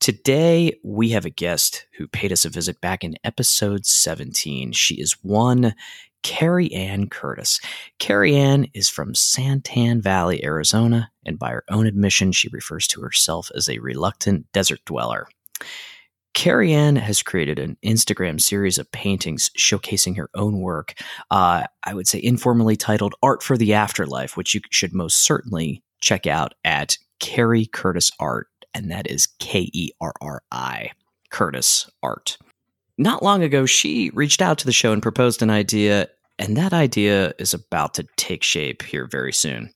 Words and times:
Today, 0.00 0.78
we 0.82 1.10
have 1.10 1.24
a 1.24 1.30
guest 1.30 1.86
who 1.96 2.06
paid 2.06 2.32
us 2.32 2.44
a 2.44 2.50
visit 2.50 2.80
back 2.80 3.04
in 3.04 3.16
episode 3.24 3.86
17. 3.86 4.72
She 4.72 4.96
is 4.96 5.16
one 5.22 5.74
Carrie 6.22 6.72
Ann 6.72 7.08
Curtis. 7.08 7.60
Carrie 7.98 8.34
Ann 8.34 8.66
is 8.74 8.88
from 8.88 9.12
Santan 9.12 10.02
Valley, 10.02 10.44
Arizona, 10.44 11.10
and 11.24 11.38
by 11.38 11.50
her 11.50 11.64
own 11.70 11.86
admission, 11.86 12.32
she 12.32 12.48
refers 12.48 12.86
to 12.88 13.00
herself 13.00 13.50
as 13.54 13.68
a 13.68 13.78
reluctant 13.78 14.50
desert 14.52 14.80
dweller. 14.84 15.28
Carrie 16.32 16.72
Ann 16.72 16.96
has 16.96 17.22
created 17.22 17.58
an 17.58 17.76
Instagram 17.84 18.40
series 18.40 18.78
of 18.78 18.90
paintings 18.90 19.50
showcasing 19.56 20.16
her 20.16 20.28
own 20.34 20.58
work. 20.58 20.94
Uh, 21.30 21.64
I 21.84 21.94
would 21.94 22.08
say 22.08 22.20
informally 22.22 22.76
titled 22.76 23.14
Art 23.22 23.42
for 23.42 23.56
the 23.56 23.72
Afterlife, 23.74 24.36
which 24.36 24.54
you 24.54 24.60
should 24.70 24.92
most 24.92 25.24
certainly 25.24 25.82
check 26.00 26.26
out 26.26 26.54
at 26.64 26.98
Carrie 27.20 27.66
Curtis 27.66 28.10
Art 28.18 28.48
and 28.74 28.90
that 28.90 29.10
is 29.10 29.28
K 29.38 29.70
E 29.72 29.90
R 30.00 30.12
R 30.20 30.42
I, 30.52 30.90
Curtis 31.30 31.88
Art. 32.02 32.36
Not 32.98 33.22
long 33.22 33.42
ago, 33.42 33.66
she 33.66 34.10
reached 34.14 34.42
out 34.42 34.58
to 34.58 34.66
the 34.66 34.72
show 34.72 34.92
and 34.92 35.02
proposed 35.02 35.42
an 35.42 35.50
idea, 35.50 36.08
and 36.38 36.56
that 36.56 36.72
idea 36.72 37.32
is 37.38 37.54
about 37.54 37.94
to 37.94 38.06
take 38.16 38.42
shape 38.42 38.82
here 38.82 39.06
very 39.06 39.32
soon. 39.32 39.70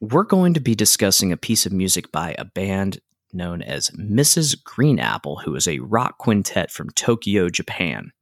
We're 0.00 0.24
going 0.24 0.54
to 0.54 0.60
be 0.60 0.74
discussing 0.74 1.32
a 1.32 1.36
piece 1.36 1.64
of 1.64 1.72
music 1.72 2.12
by 2.12 2.34
a 2.38 2.44
band 2.44 3.00
known 3.32 3.62
as 3.62 3.90
Mrs. 3.90 4.62
Green 4.62 4.98
Apple, 4.98 5.36
who 5.36 5.54
is 5.54 5.66
a 5.66 5.80
rock 5.80 6.18
quintet 6.18 6.70
from 6.70 6.90
Tokyo, 6.90 7.48
Japan. 7.48 8.12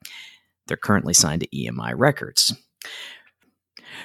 They're 0.67 0.77
currently 0.77 1.15
signed 1.15 1.43
to 1.43 1.49
EMI 1.49 1.93
Records. 1.97 2.55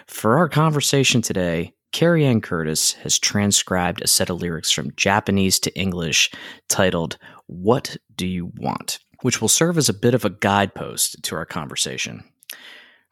For 0.08 0.38
our 0.38 0.50
conversation 0.50 1.22
today, 1.22 1.74
Carrie 1.92 2.26
Ann 2.26 2.42
Curtis 2.42 2.94
has 2.94 3.18
transcribed 3.18 4.02
a 4.02 4.08
set 4.08 4.30
of 4.30 4.42
lyrics 4.42 4.72
from 4.72 4.92
Japanese 4.96 5.60
to 5.60 5.76
English 5.80 6.32
titled 6.70 7.18
What 7.48 7.98
Do 8.16 8.28
You 8.28 8.52
Want? 8.58 9.00
which 9.22 9.42
will 9.42 9.48
serve 9.48 9.78
as 9.78 9.90
a 9.90 9.94
bit 9.94 10.14
of 10.14 10.26
a 10.26 10.30
guidepost 10.30 11.24
to 11.24 11.36
our 11.36 11.46
conversation. 11.46 12.24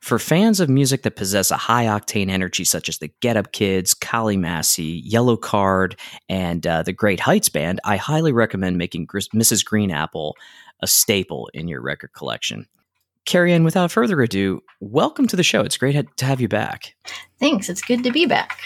For 0.02 0.20
fans 0.20 0.60
of 0.60 0.70
music 0.70 1.02
that 1.02 1.16
possess 1.16 1.50
a 1.50 1.58
high 1.58 1.86
octane 1.86 2.30
energy, 2.30 2.64
such 2.64 2.90
as 2.90 3.00
the 3.00 3.12
Get 3.22 3.38
Up 3.38 3.52
Kids, 3.54 3.96
Kali 3.96 4.38
Massey, 4.38 5.04
Yellowcard, 5.10 5.98
and 6.30 6.66
uh, 6.68 6.84
the 6.84 6.94
Great 6.94 7.20
Heights 7.20 7.50
Band, 7.50 7.80
I 7.84 7.98
highly 7.98 8.32
recommend 8.32 8.78
making 8.78 9.06
Gr- 9.06 9.20
Mrs. 9.34 9.66
Green 9.66 9.90
Apple 9.90 10.36
a 10.82 10.88
staple 10.88 11.50
in 11.56 11.68
your 11.68 11.82
record 11.82 12.12
collection. 12.14 12.68
Carrie 13.26 13.54
Ann, 13.54 13.64
without 13.64 13.92
further 13.92 14.22
ado, 14.22 14.62
welcome 14.80 15.28
to 15.28 15.36
the 15.36 15.44
show. 15.44 15.62
It's 15.62 15.78
great 15.78 16.06
to 16.18 16.26
have 16.26 16.40
you 16.40 16.48
back. 16.48 16.96
Thanks. 17.40 17.70
It's 17.70 17.82
good 17.82 18.04
to 18.04 18.12
be 18.12 18.26
back. 18.26 18.60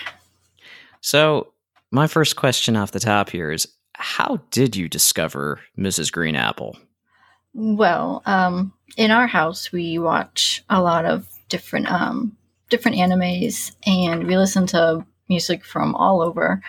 So, 1.02 1.54
my 1.92 2.08
first 2.08 2.36
question 2.36 2.76
off 2.76 2.92
the 2.92 3.00
top 3.00 3.30
here 3.30 3.52
is 3.52 3.68
how 3.96 4.42
did 4.52 4.76
you 4.76 4.88
discover 4.90 5.60
Mrs. 5.78 6.12
Green 6.12 6.36
Apple? 6.36 6.78
Well, 7.54 8.22
um, 8.26 8.74
in 8.98 9.12
our 9.12 9.28
house, 9.28 9.72
we 9.72 9.98
watch 9.98 10.64
a 10.70 10.82
lot 10.82 11.06
of 11.06 11.28
different 11.48 11.92
um, 11.92 12.36
different 12.70 12.98
animes, 12.98 13.76
and 13.86 14.28
we 14.28 14.38
listen 14.38 14.68
to 14.68 15.06
music 15.30 15.66
from 15.66 15.96
all 15.96 16.22
over. 16.22 16.62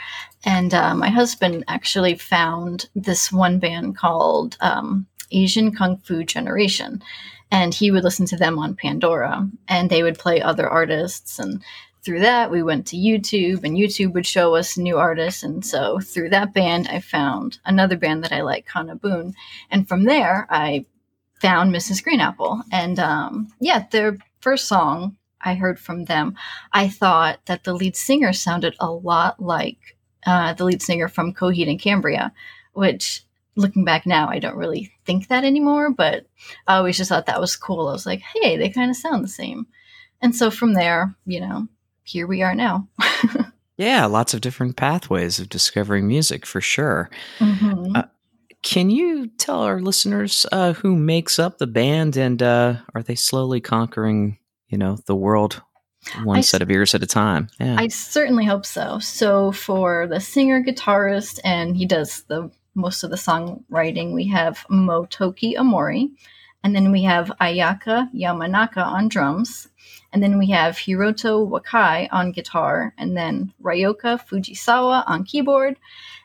And 0.44 0.72
uh, 0.72 0.94
my 0.94 1.09
husband 1.09 1.64
actually 1.69 2.14
found 2.14 2.88
this 2.94 3.31
one 3.32 3.59
band 3.59 3.97
called 3.97 4.56
um, 4.60 5.06
Asian 5.32 5.75
Kung 5.75 5.98
Fu 5.98 6.25
Generation, 6.25 7.03
and 7.50 7.75
he 7.75 7.91
would 7.91 8.05
listen 8.05 8.27
to 8.27 8.37
them 8.37 8.59
on 8.59 8.77
Pandora, 8.77 9.49
and 9.69 9.91
they 9.91 10.03
would 10.03 10.19
play 10.19 10.41
other 10.41 10.69
artists 10.69 11.38
and 11.38 11.62
through 12.03 12.21
that 12.21 12.50
we 12.50 12.62
went 12.62 12.87
to 12.87 12.97
youtube 12.97 13.62
and 13.65 13.77
youtube 13.77 14.12
would 14.12 14.27
show 14.27 14.55
us 14.55 14.78
new 14.78 14.97
artists 14.97 15.43
and 15.43 15.65
so 15.65 15.99
through 16.00 16.28
that 16.28 16.55
band 16.55 16.88
i 16.88 17.00
found 17.00 17.59
another 17.65 17.97
band 17.97 18.25
that 18.25 18.33
i 18.33 18.41
like 18.41 18.66
KANA-BOON 18.66 19.34
and 19.71 19.88
from 19.88 20.05
there 20.05 20.47
i 20.50 20.84
found 21.41 21.75
mrs 21.75 22.03
green 22.03 22.21
apple 22.21 22.62
and 22.72 22.99
um, 22.99 23.53
yeah 23.61 23.87
their 23.91 24.17
first 24.41 24.67
song 24.67 25.17
i 25.43 25.55
heard 25.55 25.78
from 25.78 26.05
them 26.05 26.34
i 26.72 26.88
thought 26.88 27.44
that 27.47 27.65
the 27.65 27.75
lead 27.75 27.97
singer 27.97 28.32
sounded 28.32 28.75
a 28.81 28.91
lot 28.91 29.41
like 29.41 29.97
uh, 30.27 30.53
the 30.55 30.65
lead 30.65 30.82
singer 30.82 31.09
from 31.09 31.34
coheed 31.34 31.69
and 31.69 31.81
cambria 31.81 32.32
which 32.72 33.25
looking 33.56 33.84
back 33.84 34.06
now, 34.06 34.28
I 34.28 34.38
don't 34.38 34.56
really 34.56 34.93
think 35.05 35.28
that 35.28 35.44
anymore, 35.44 35.91
but 35.91 36.27
I 36.66 36.77
always 36.77 36.97
just 36.97 37.09
thought 37.09 37.27
that 37.27 37.41
was 37.41 37.56
cool. 37.56 37.88
I 37.88 37.93
was 37.93 38.06
like, 38.06 38.21
hey, 38.21 38.56
they 38.56 38.71
kind 38.71 38.91
of 38.91 38.97
sound 38.97 39.25
the 39.25 39.28
same. 39.28 39.66
And 40.22 40.34
so 40.34 40.50
from 40.50 40.75
there, 40.75 41.15
you 41.25 41.41
know, 41.41 41.66
here 42.03 42.27
we 42.27 42.43
are 42.43 42.55
now. 42.55 42.88
yeah, 43.77 44.06
lots 44.06 44.34
of 44.34 44.41
different 44.41 44.77
pathways 44.77 45.38
of 45.38 45.49
discovering 45.49 46.06
music 46.06 46.47
for 46.47 46.61
sure. 46.61 47.11
Mm-hmm. 47.38 47.97
Uh, 47.97 48.03
can 48.62 48.91
you 48.91 49.28
tell 49.38 49.62
our 49.62 49.81
listeners 49.81 50.44
uh, 50.53 50.75
who 50.75 50.94
makes 50.94 51.38
up 51.38 51.59
the 51.59 51.67
band 51.67 52.17
and 52.17 52.43
uh, 52.43 52.77
are 52.94 53.03
they 53.03 53.15
slowly 53.15 53.61
conquering, 53.61 54.38
you 54.69 54.77
know, 54.77 54.99
the 55.06 55.17
world 55.17 55.62
one 56.25 56.38
I 56.38 56.41
set 56.41 56.62
of 56.62 56.71
ears 56.71 56.94
at 56.94 57.03
a 57.03 57.06
time? 57.06 57.49
Yeah. 57.59 57.77
I 57.78 57.88
certainly 57.88 58.44
hope 58.44 58.67
so. 58.67 58.99
So 58.99 59.53
for 59.53 60.06
the 60.06 60.21
singer, 60.21 60.62
guitarist, 60.62 61.41
and 61.43 61.77
he 61.77 61.87
does 61.87 62.25
the 62.25 62.50
most 62.80 63.04
of 63.04 63.10
the 63.10 63.16
songwriting, 63.16 64.12
we 64.12 64.26
have 64.28 64.66
Motoki 64.70 65.54
Ohmori, 65.56 66.10
and 66.62 66.74
then 66.74 66.92
we 66.92 67.02
have 67.04 67.32
Ayaka 67.41 68.12
Yamanaka 68.14 68.84
on 68.84 69.08
drums, 69.08 69.68
and 70.12 70.22
then 70.22 70.38
we 70.38 70.50
have 70.50 70.76
Hiroto 70.76 71.48
Wakai 71.48 72.08
on 72.10 72.32
guitar, 72.32 72.94
and 72.98 73.16
then 73.16 73.52
Ryoka 73.62 74.20
Fujisawa 74.26 75.04
on 75.06 75.24
keyboard, 75.24 75.76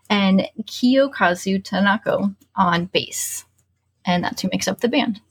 and 0.09 0.47
Kiyokazu 0.63 1.63
Tanaka 1.63 2.33
on 2.55 2.85
bass. 2.85 3.45
And 4.05 4.23
that's 4.23 4.41
who 4.41 4.49
makes 4.51 4.67
up 4.67 4.81
the 4.81 4.87
band. 4.87 5.21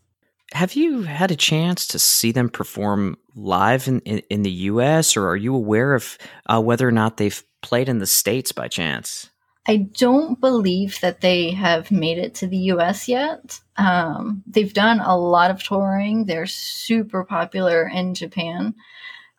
Have 0.52 0.74
you 0.74 1.02
had 1.02 1.30
a 1.30 1.36
chance 1.36 1.86
to 1.88 1.98
see 1.98 2.32
them 2.32 2.48
perform 2.48 3.16
live 3.34 3.88
in, 3.88 4.00
in, 4.00 4.18
in 4.30 4.42
the 4.42 4.50
US, 4.50 5.16
or 5.16 5.28
are 5.28 5.36
you 5.36 5.54
aware 5.54 5.94
of 5.94 6.16
uh, 6.46 6.60
whether 6.60 6.86
or 6.86 6.92
not 6.92 7.16
they've 7.16 7.42
played 7.62 7.88
in 7.88 7.98
the 7.98 8.06
States 8.06 8.52
by 8.52 8.68
chance? 8.68 9.30
I 9.66 9.76
don't 9.76 10.38
believe 10.40 11.00
that 11.00 11.22
they 11.22 11.52
have 11.52 11.90
made 11.90 12.18
it 12.18 12.34
to 12.36 12.46
the 12.46 12.56
US 12.72 13.08
yet. 13.08 13.60
Um, 13.76 14.42
they've 14.46 14.72
done 14.72 15.00
a 15.00 15.16
lot 15.16 15.50
of 15.50 15.62
touring. 15.62 16.26
They're 16.26 16.46
super 16.46 17.24
popular 17.24 17.88
in 17.88 18.14
Japan. 18.14 18.74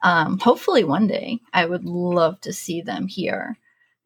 Um, 0.02 0.40
hopefully, 0.40 0.84
one 0.84 1.08
day 1.08 1.40
I 1.53 1.66
would 1.66 1.86
love 1.86 2.41
to 2.41 2.53
see 2.53 2.81
them 2.81 3.08
here. 3.08 3.58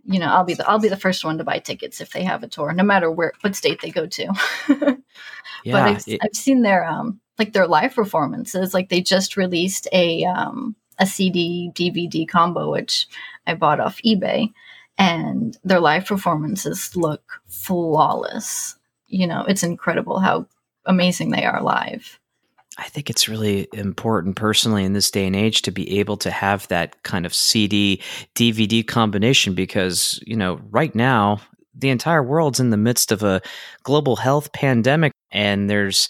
You 0.06 0.20
know, 0.20 0.28
I'll 0.28 0.44
be 0.44 0.54
the 0.56 0.68
I'll 0.70 0.80
be 0.80 0.90
the 0.90 0.98
first 0.98 1.24
one 1.24 1.38
to 1.38 1.44
buy 1.44 1.60
tickets 1.60 2.02
if 2.02 2.12
they 2.12 2.24
have 2.24 2.44
a 2.44 2.48
tour, 2.48 2.74
no 2.74 2.84
matter 2.84 3.12
where 3.12 3.34
what 3.42 3.56
state 3.56 3.82
they 3.82 3.92
go 3.92 4.06
to. 4.06 4.34
yeah, 5.64 5.74
but 5.74 5.84
I've, 5.84 6.08
it, 6.08 6.20
I've, 6.24 6.36
seen 6.36 6.62
their 6.62 6.86
um 6.86 7.20
like 7.38 7.54
their 7.54 7.68
live 7.68 7.96
performances. 7.96 8.74
Like 8.74 8.90
they 8.90 9.02
just 9.02 9.38
released 9.38 9.88
a 9.92 10.26
um 10.26 10.76
a 10.98 11.06
CD 11.06 11.72
DVD 11.74 12.28
combo, 12.28 12.72
which 12.72 13.08
I 13.46 13.56
bought 13.56 13.80
off 13.80 14.02
eBay 14.06 14.54
and 15.00 15.58
their 15.64 15.80
live 15.80 16.06
performances 16.06 16.96
look 16.96 17.42
flawless. 17.48 18.76
You 19.08 19.26
know, 19.26 19.46
it's 19.48 19.64
incredible 19.64 20.20
how 20.20 20.46
amazing 20.86 21.32
they 21.32 21.46
are 21.46 21.64
live. 21.64 22.20
I 22.78 22.84
think 22.84 23.10
it's 23.10 23.28
really 23.28 23.68
important 23.74 24.36
personally 24.36 24.84
in 24.84 24.94
this 24.94 25.10
day 25.10 25.26
and 25.26 25.36
age 25.36 25.64
to 25.64 25.72
be 25.72 26.00
able 26.00 26.18
to 26.18 26.32
have 26.32 26.68
that 26.68 27.02
kind 27.04 27.26
of 27.26 27.34
CD 27.34 28.02
DVD 28.36 28.86
combination 28.86 29.54
because, 29.54 30.22
you 30.26 30.36
know, 30.36 30.62
right 30.70 30.94
now 30.94 31.42
the 31.74 31.90
entire 31.90 32.24
world's 32.24 32.60
in 32.60 32.70
the 32.70 32.78
midst 32.78 33.12
of 33.12 33.24
a 33.24 33.42
global 33.84 34.18
health 34.18 34.52
pandemic 34.54 35.14
and 35.32 35.70
there's 35.70 36.10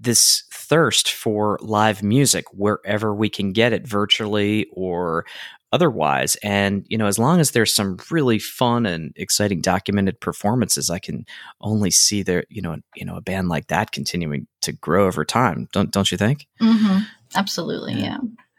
this 0.00 0.44
thirst 0.52 1.12
for 1.12 1.58
live 1.60 2.02
music 2.02 2.46
wherever 2.52 3.14
we 3.14 3.28
can 3.28 3.52
get 3.52 3.72
it 3.72 3.86
virtually 3.86 4.66
or 4.72 5.26
otherwise. 5.72 6.36
And, 6.42 6.84
you 6.88 6.98
know, 6.98 7.06
as 7.06 7.18
long 7.18 7.38
as 7.38 7.52
there's 7.52 7.72
some 7.72 7.98
really 8.10 8.38
fun 8.38 8.86
and 8.86 9.12
exciting 9.14 9.60
documented 9.60 10.20
performances, 10.20 10.90
I 10.90 10.98
can 10.98 11.24
only 11.60 11.90
see 11.90 12.22
there, 12.22 12.44
you 12.48 12.62
know, 12.62 12.78
you 12.96 13.04
know, 13.04 13.16
a 13.16 13.20
band 13.20 13.48
like 13.48 13.68
that 13.68 13.92
continuing 13.92 14.46
to 14.62 14.72
grow 14.72 15.06
over 15.06 15.24
time. 15.24 15.68
Don't, 15.72 15.92
don't 15.92 16.10
you 16.10 16.18
think? 16.18 16.46
Mm-hmm. 16.60 17.00
Absolutely. 17.36 17.94
Yeah. 17.94 18.00
yeah. 18.00 18.18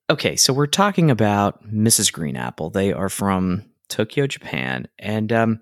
Okay. 0.09 0.35
So 0.35 0.53
we're 0.53 0.67
talking 0.67 1.11
about 1.11 1.65
Mrs. 1.67 2.13
Green 2.13 2.37
Apple. 2.37 2.69
They 2.69 2.93
are 2.93 3.09
from 3.09 3.65
Tokyo, 3.89 4.27
Japan. 4.27 4.87
And, 4.97 5.33
um, 5.33 5.59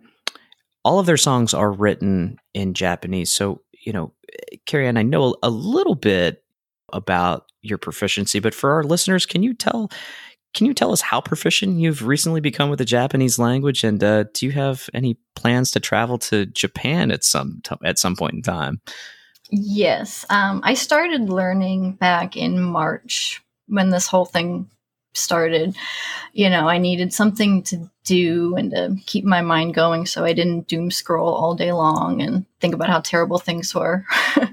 all 0.86 1.00
of 1.00 1.06
their 1.06 1.18
songs 1.18 1.54
are 1.54 1.72
written 1.72 2.38
in 2.54 2.74
Japanese. 2.74 3.30
So 3.30 3.62
you 3.86 3.94
know, 3.94 4.14
Carrie 4.66 4.88
Ann, 4.88 4.98
I 4.98 5.04
know 5.04 5.36
a 5.44 5.50
little 5.50 5.96
bit 5.96 6.44
about 6.92 7.46
your 7.62 7.78
proficiency, 7.78 8.40
but 8.40 8.54
for 8.54 8.72
our 8.72 8.84
listeners, 8.84 9.26
can 9.26 9.44
you 9.44 9.54
tell 9.54 9.92
can 10.54 10.66
you 10.66 10.74
tell 10.74 10.92
us 10.92 11.02
how 11.02 11.22
proficient 11.22 11.80
you've 11.80 12.06
recently 12.06 12.42
become 12.42 12.70
with 12.70 12.80
the 12.80 12.86
Japanese 12.86 13.38
language, 13.38 13.84
and 13.84 14.04
uh, 14.04 14.24
do 14.34 14.48
you 14.48 14.52
have 14.52 14.90
any 14.94 15.18
plans 15.36 15.70
to 15.72 15.80
travel 15.80 16.18
to 16.18 16.48
Japan 16.48 17.12
at 17.12 17.24
some 17.24 17.62
t- 17.64 17.76
at 17.84 18.00
some 18.00 18.16
point 18.16 18.34
in 18.34 18.42
time? 18.42 18.82
Yes, 19.52 20.26
um, 20.30 20.62
I 20.64 20.74
started 20.74 21.30
learning 21.30 21.94
back 21.94 22.36
in 22.36 22.62
March 22.62 23.44
when 23.68 23.90
this 23.90 24.08
whole 24.08 24.26
thing 24.26 24.70
started. 25.14 25.76
You 26.34 26.50
know, 26.50 26.68
I 26.68 26.78
needed 26.78 27.14
something 27.14 27.64
to 27.64 27.90
do 28.04 28.56
and 28.56 28.72
to 28.72 28.96
keep 29.06 29.26
my 29.26 29.42
mind 29.42 29.74
going, 29.74 30.06
so 30.06 30.24
I 30.24 30.34
didn't 30.34 30.68
doom 30.68 30.92
scroll 30.92 31.34
all 31.34 31.56
day 31.56 31.72
long 31.72 32.22
and 32.22 32.46
think 32.60 32.74
about 32.74 32.90
how 32.90 33.00
terrible 33.00 33.40
things 33.40 33.74
were. 33.74 34.06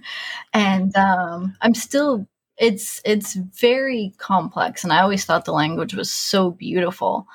and 0.53 0.97
um, 0.97 1.56
I'm 1.61 1.75
still 1.75 2.26
it's 2.58 3.00
it's 3.05 3.35
very 3.35 4.14
complex 4.19 4.82
and 4.82 4.93
i 4.93 5.00
always 5.00 5.25
thought 5.25 5.44
the 5.44 5.53
language 5.53 5.94
was 5.94 6.11
so 6.11 6.50
beautiful 6.50 7.26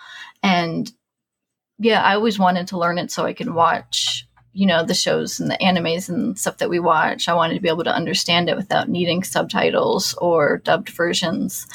and 0.42 0.92
yeah 1.78 2.02
i 2.04 2.16
always 2.16 2.40
wanted 2.40 2.68
to 2.68 2.78
learn 2.78 2.98
it 2.98 3.12
so 3.12 3.26
i 3.26 3.34
could 3.34 3.54
watch 3.54 4.28
you 4.54 4.66
know 4.66 4.84
the 4.84 4.94
shows 4.94 5.40
and 5.40 5.50
the 5.50 5.58
animes 5.58 6.10
and 6.10 6.38
stuff 6.40 6.58
that 6.58 6.70
we 6.70 6.80
watch 6.80 7.30
i 7.30 7.34
wanted 7.34 7.54
to 7.54 7.62
be 7.62 7.70
able 7.70 7.84
to 7.84 7.94
understand 7.94 8.50
it 8.50 8.58
without 8.58 8.90
needing 8.90 9.24
subtitles 9.24 10.16
or 10.16 10.58
dubbed 10.58 10.90
versions 10.90 11.68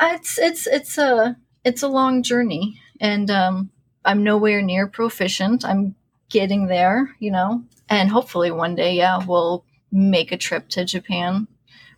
it's 0.00 0.38
it's 0.38 0.66
it's 0.66 0.98
a 0.98 1.36
it's 1.64 1.82
a 1.82 1.88
long 1.88 2.22
journey 2.22 2.80
and 3.00 3.30
um, 3.30 3.70
i'm 4.04 4.22
nowhere 4.22 4.62
near 4.62 4.86
proficient 4.86 5.64
i'm 5.64 5.94
getting 6.28 6.66
there 6.66 7.14
you 7.18 7.30
know 7.30 7.62
and 7.88 8.10
hopefully 8.10 8.50
one 8.50 8.74
day 8.74 8.94
yeah 8.94 9.24
we'll 9.26 9.64
make 9.90 10.32
a 10.32 10.36
trip 10.36 10.68
to 10.68 10.84
japan 10.84 11.46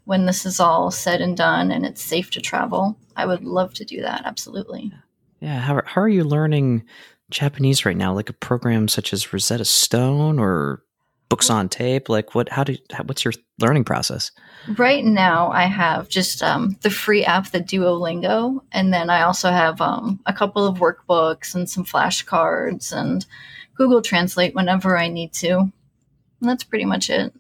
when 0.05 0.27
this 0.27 0.47
is 0.47 0.61
all 0.61 0.91
said 0.91 1.21
and 1.21 1.37
done 1.37 1.71
and 1.71 1.85
it's 1.85 2.03
safe 2.03 2.31
to 2.31 2.41
travel, 2.41 2.99
I 3.17 3.27
would 3.27 3.45
love 3.45 3.75
to 3.75 3.85
do 3.85 4.03
that. 4.03 4.23
Absolutely. 4.25 4.93
Yeah. 5.41 5.61
How, 5.61 5.81
how 5.85 6.01
are 6.01 6.09
you 6.09 6.25
learning 6.25 6.85
Japanese 7.31 7.85
right 7.85 7.97
now? 7.97 8.15
Like 8.15 8.31
a 8.31 8.35
program 8.35 8.89
such 8.89 9.13
as 9.13 9.33
Rosetta 9.33 9.65
Stone 9.65 10.39
or 10.39 10.83
books 11.29 11.51
on 11.51 11.69
tape? 11.69 12.09
Like 12.09 12.35
what, 12.35 12.49
how 12.49 12.65
do, 12.65 12.77
how, 12.93 13.05
what's 13.05 13.25
your 13.25 13.33
learning 13.59 13.85
process? 13.85 14.31
Right 14.77 15.05
now 15.05 15.51
I 15.51 15.65
have 15.65 16.09
just 16.09 16.43
um, 16.43 16.77
the 16.83 16.91
free 16.91 17.25
app, 17.25 17.51
the 17.51 17.61
Duolingo. 17.61 18.61
And 18.73 18.93
then 18.93 19.11
I 19.11 19.23
also 19.23 19.51
have 19.51 19.81
um, 19.81 20.21
a 20.27 20.33
couple 20.33 20.67
of 20.67 20.79
workbooks 20.79 21.55
and 21.55 21.69
some 21.69 21.85
flashcards 21.85 22.93
and 22.93 23.25
Google 23.75 24.03
Translate 24.03 24.55
whenever 24.55 24.97
I 24.97 25.09
need 25.09 25.33
to. 25.35 25.59
And 25.59 25.73
that's 26.41 26.65
pretty 26.65 26.85
much 26.85 27.11
it. 27.11 27.33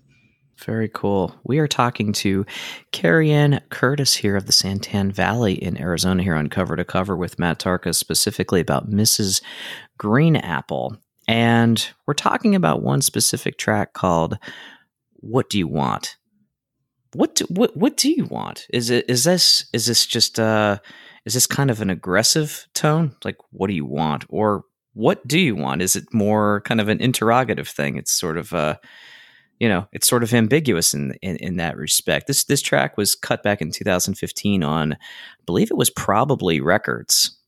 Very 0.56 0.88
cool. 0.88 1.34
We 1.44 1.58
are 1.58 1.66
talking 1.66 2.12
to 2.14 2.46
Carrie 2.92 3.32
Ann 3.32 3.60
Curtis 3.70 4.14
here 4.14 4.36
of 4.36 4.46
the 4.46 4.52
Santan 4.52 5.12
Valley 5.12 5.54
in 5.54 5.80
Arizona 5.80 6.22
here 6.22 6.36
on 6.36 6.48
Cover 6.48 6.76
to 6.76 6.84
Cover 6.84 7.16
with 7.16 7.38
Matt 7.38 7.58
Tarka 7.58 7.94
specifically 7.94 8.60
about 8.60 8.88
Mrs. 8.88 9.42
Green 9.98 10.36
Apple. 10.36 10.96
And 11.26 11.86
we're 12.06 12.14
talking 12.14 12.54
about 12.54 12.82
one 12.82 13.02
specific 13.02 13.58
track 13.58 13.92
called 13.92 14.38
What 15.14 15.48
Do 15.48 15.58
You 15.58 15.68
Want? 15.68 16.16
What 17.14 17.36
do, 17.36 17.44
what 17.48 17.76
what 17.76 17.96
do 17.96 18.10
you 18.10 18.24
want? 18.24 18.66
Is 18.70 18.90
it 18.90 19.08
is 19.08 19.22
this 19.22 19.66
is 19.72 19.86
this 19.86 20.04
just 20.04 20.40
uh 20.40 20.78
is 21.24 21.34
this 21.34 21.46
kind 21.46 21.70
of 21.70 21.80
an 21.80 21.88
aggressive 21.88 22.66
tone? 22.74 23.14
Like 23.24 23.36
what 23.50 23.68
do 23.68 23.74
you 23.74 23.86
want? 23.86 24.24
Or 24.28 24.64
what 24.94 25.26
do 25.26 25.38
you 25.38 25.54
want? 25.54 25.80
Is 25.80 25.94
it 25.94 26.12
more 26.12 26.62
kind 26.62 26.80
of 26.80 26.88
an 26.88 27.00
interrogative 27.00 27.68
thing? 27.68 27.96
It's 27.96 28.12
sort 28.12 28.36
of 28.36 28.52
uh 28.52 28.76
you 29.60 29.68
know, 29.68 29.86
it's 29.92 30.08
sort 30.08 30.24
of 30.24 30.34
ambiguous 30.34 30.94
in, 30.94 31.14
in, 31.22 31.36
in 31.36 31.56
that 31.56 31.76
respect. 31.76 32.26
This 32.26 32.44
this 32.44 32.60
track 32.60 32.96
was 32.96 33.14
cut 33.14 33.42
back 33.42 33.62
in 33.62 33.70
2015 33.70 34.64
on, 34.64 34.94
I 34.94 34.96
believe 35.46 35.70
it 35.70 35.76
was 35.76 35.90
probably 35.90 36.60
Records, 36.60 37.38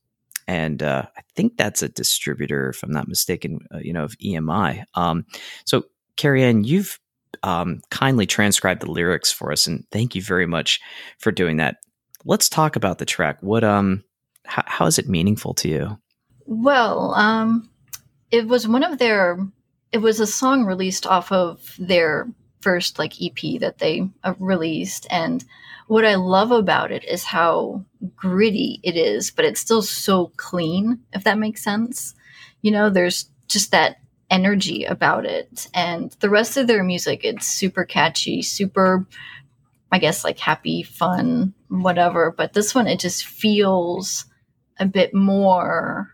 and 0.47 0.81
uh, 0.81 1.03
I 1.17 1.21
think 1.35 1.57
that's 1.57 1.81
a 1.81 1.89
distributor, 1.89 2.69
if 2.69 2.83
I'm 2.83 2.91
not 2.91 3.07
mistaken, 3.07 3.59
uh, 3.73 3.79
you 3.79 3.93
know, 3.93 4.03
of 4.03 4.17
EMI. 4.17 4.83
Um, 4.95 5.25
so, 5.65 5.83
Carrie 6.15 6.43
Ann, 6.43 6.63
you've 6.63 6.99
um, 7.43 7.81
kindly 7.91 8.25
transcribed 8.25 8.81
the 8.81 8.91
lyrics 8.91 9.31
for 9.31 9.51
us, 9.51 9.67
and 9.67 9.85
thank 9.91 10.15
you 10.15 10.21
very 10.21 10.47
much 10.47 10.79
for 11.19 11.31
doing 11.31 11.57
that. 11.57 11.77
Let's 12.25 12.49
talk 12.49 12.75
about 12.75 12.97
the 12.97 13.05
track. 13.05 13.37
What 13.41 13.63
um, 13.63 14.03
how, 14.45 14.63
how 14.65 14.85
is 14.85 14.97
it 14.97 15.07
meaningful 15.07 15.53
to 15.55 15.69
you? 15.69 15.99
Well, 16.45 17.13
um, 17.13 17.69
it 18.31 18.47
was 18.47 18.67
one 18.67 18.83
of 18.83 18.97
their 18.97 19.37
it 19.91 19.99
was 19.99 20.19
a 20.19 20.27
song 20.27 20.65
released 20.65 21.07
off 21.07 21.31
of 21.31 21.75
their 21.79 22.27
first 22.61 22.99
like 22.99 23.21
EP 23.21 23.59
that 23.59 23.77
they 23.79 24.09
uh, 24.23 24.33
released 24.39 25.07
and 25.09 25.43
what 25.87 26.05
I 26.05 26.15
love 26.15 26.51
about 26.51 26.91
it 26.91 27.05
is 27.05 27.23
how 27.23 27.85
gritty 28.15 28.81
it 28.83 28.97
is, 28.97 29.31
but 29.31 29.45
it's 29.45 29.61
still 29.61 29.81
so 29.81 30.33
clean, 30.35 30.99
if 31.13 31.23
that 31.23 31.37
makes 31.37 31.63
sense. 31.63 32.13
You 32.61 32.71
know, 32.71 32.89
there's 32.89 33.29
just 33.47 33.71
that 33.71 33.97
energy 34.29 34.83
about 34.83 35.25
it. 35.25 35.67
And 35.73 36.11
the 36.19 36.29
rest 36.29 36.57
of 36.57 36.67
their 36.67 36.83
music, 36.83 37.21
it's 37.23 37.47
super 37.47 37.85
catchy, 37.85 38.41
super, 38.41 39.07
I 39.89 39.99
guess, 39.99 40.25
like 40.25 40.39
happy, 40.39 40.83
fun, 40.83 41.53
whatever. 41.69 42.33
But 42.35 42.51
this 42.51 42.75
one, 42.75 42.87
it 42.87 42.99
just 42.99 43.25
feels 43.25 44.25
a 44.79 44.85
bit 44.85 45.13
more 45.13 46.13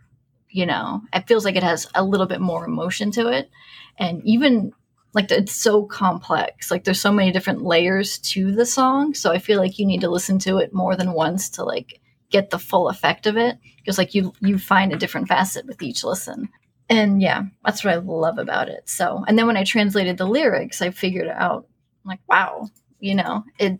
you 0.53 0.67
know 0.67 1.01
it 1.11 1.27
feels 1.27 1.43
like 1.43 1.55
it 1.55 1.63
has 1.63 1.87
a 1.95 2.03
little 2.03 2.27
bit 2.27 2.39
more 2.39 2.63
emotion 2.63 3.11
to 3.11 3.27
it 3.27 3.49
and 3.97 4.21
even 4.23 4.71
like 5.13 5.31
it's 5.31 5.55
so 5.55 5.83
complex 5.85 6.71
like 6.71 6.83
there's 6.83 7.01
so 7.01 7.11
many 7.11 7.31
different 7.31 7.63
layers 7.63 8.17
to 8.19 8.51
the 8.51 8.65
song 8.65 9.13
so 9.13 9.31
i 9.31 9.39
feel 9.39 9.59
like 9.59 9.79
you 9.79 9.85
need 9.85 10.01
to 10.01 10.09
listen 10.09 10.39
to 10.39 10.57
it 10.57 10.73
more 10.73 10.95
than 10.95 11.13
once 11.13 11.49
to 11.49 11.63
like 11.63 11.99
get 12.29 12.49
the 12.49 12.59
full 12.59 12.89
effect 12.89 13.27
of 13.27 13.37
it 13.37 13.57
because 13.77 13.97
like 13.97 14.15
you 14.15 14.33
you 14.41 14.57
find 14.57 14.91
a 14.91 14.97
different 14.97 15.27
facet 15.27 15.65
with 15.65 15.81
each 15.81 16.03
listen 16.03 16.49
and 16.89 17.21
yeah 17.21 17.43
that's 17.63 17.83
what 17.83 17.93
i 17.93 17.97
love 17.97 18.37
about 18.37 18.69
it 18.69 18.87
so 18.89 19.23
and 19.27 19.37
then 19.37 19.47
when 19.47 19.57
i 19.57 19.63
translated 19.63 20.17
the 20.17 20.25
lyrics 20.25 20.81
i 20.81 20.89
figured 20.89 21.27
out 21.27 21.67
like 22.05 22.19
wow 22.27 22.67
you 22.99 23.13
know 23.13 23.43
it 23.59 23.79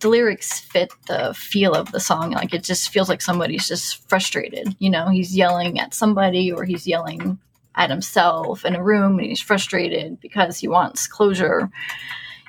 the 0.00 0.08
lyrics 0.08 0.58
fit 0.58 0.92
the 1.06 1.32
feel 1.34 1.74
of 1.74 1.92
the 1.92 2.00
song. 2.00 2.32
Like 2.32 2.54
it 2.54 2.64
just 2.64 2.88
feels 2.88 3.08
like 3.08 3.20
somebody's 3.20 3.68
just 3.68 4.08
frustrated. 4.08 4.74
You 4.78 4.90
know, 4.90 5.08
he's 5.08 5.36
yelling 5.36 5.78
at 5.78 5.94
somebody 5.94 6.50
or 6.50 6.64
he's 6.64 6.86
yelling 6.86 7.38
at 7.74 7.90
himself 7.90 8.64
in 8.64 8.74
a 8.74 8.82
room 8.82 9.18
and 9.18 9.28
he's 9.28 9.40
frustrated 9.40 10.20
because 10.20 10.58
he 10.58 10.68
wants 10.68 11.06
closure, 11.06 11.70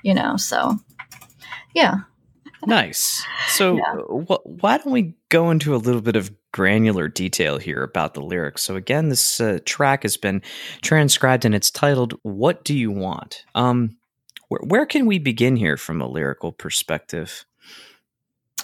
you 0.03 0.13
know, 0.13 0.37
so 0.37 0.77
yeah. 1.73 2.01
Nice. 2.65 3.25
So, 3.47 3.77
yeah. 3.77 3.95
wh- 4.01 4.45
why 4.45 4.77
don't 4.77 4.91
we 4.91 5.15
go 5.29 5.49
into 5.49 5.73
a 5.73 5.77
little 5.77 6.01
bit 6.01 6.15
of 6.15 6.31
granular 6.51 7.07
detail 7.07 7.57
here 7.57 7.81
about 7.81 8.13
the 8.13 8.21
lyrics? 8.21 8.61
So, 8.61 8.75
again, 8.75 9.09
this 9.09 9.41
uh, 9.41 9.59
track 9.65 10.03
has 10.03 10.15
been 10.15 10.43
transcribed 10.83 11.43
and 11.43 11.55
it's 11.55 11.71
titled 11.71 12.13
"What 12.21 12.63
Do 12.63 12.75
You 12.75 12.91
Want." 12.91 13.45
Um, 13.55 13.97
where, 14.49 14.61
where 14.63 14.85
can 14.85 15.07
we 15.07 15.17
begin 15.17 15.55
here 15.55 15.75
from 15.77 16.01
a 16.01 16.07
lyrical 16.07 16.51
perspective? 16.51 17.45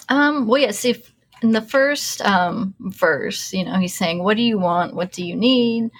Um, 0.08 0.46
well, 0.46 0.60
yes, 0.60 0.84
if 0.84 1.12
in 1.42 1.52
the 1.52 1.62
first 1.62 2.20
um, 2.22 2.74
verse, 2.80 3.52
you 3.52 3.64
know, 3.64 3.78
he's 3.78 3.94
saying, 3.94 4.22
What 4.22 4.36
do 4.36 4.42
you 4.42 4.58
want? 4.58 4.94
What 4.94 5.12
do 5.12 5.24
you 5.24 5.36
need? 5.36 5.90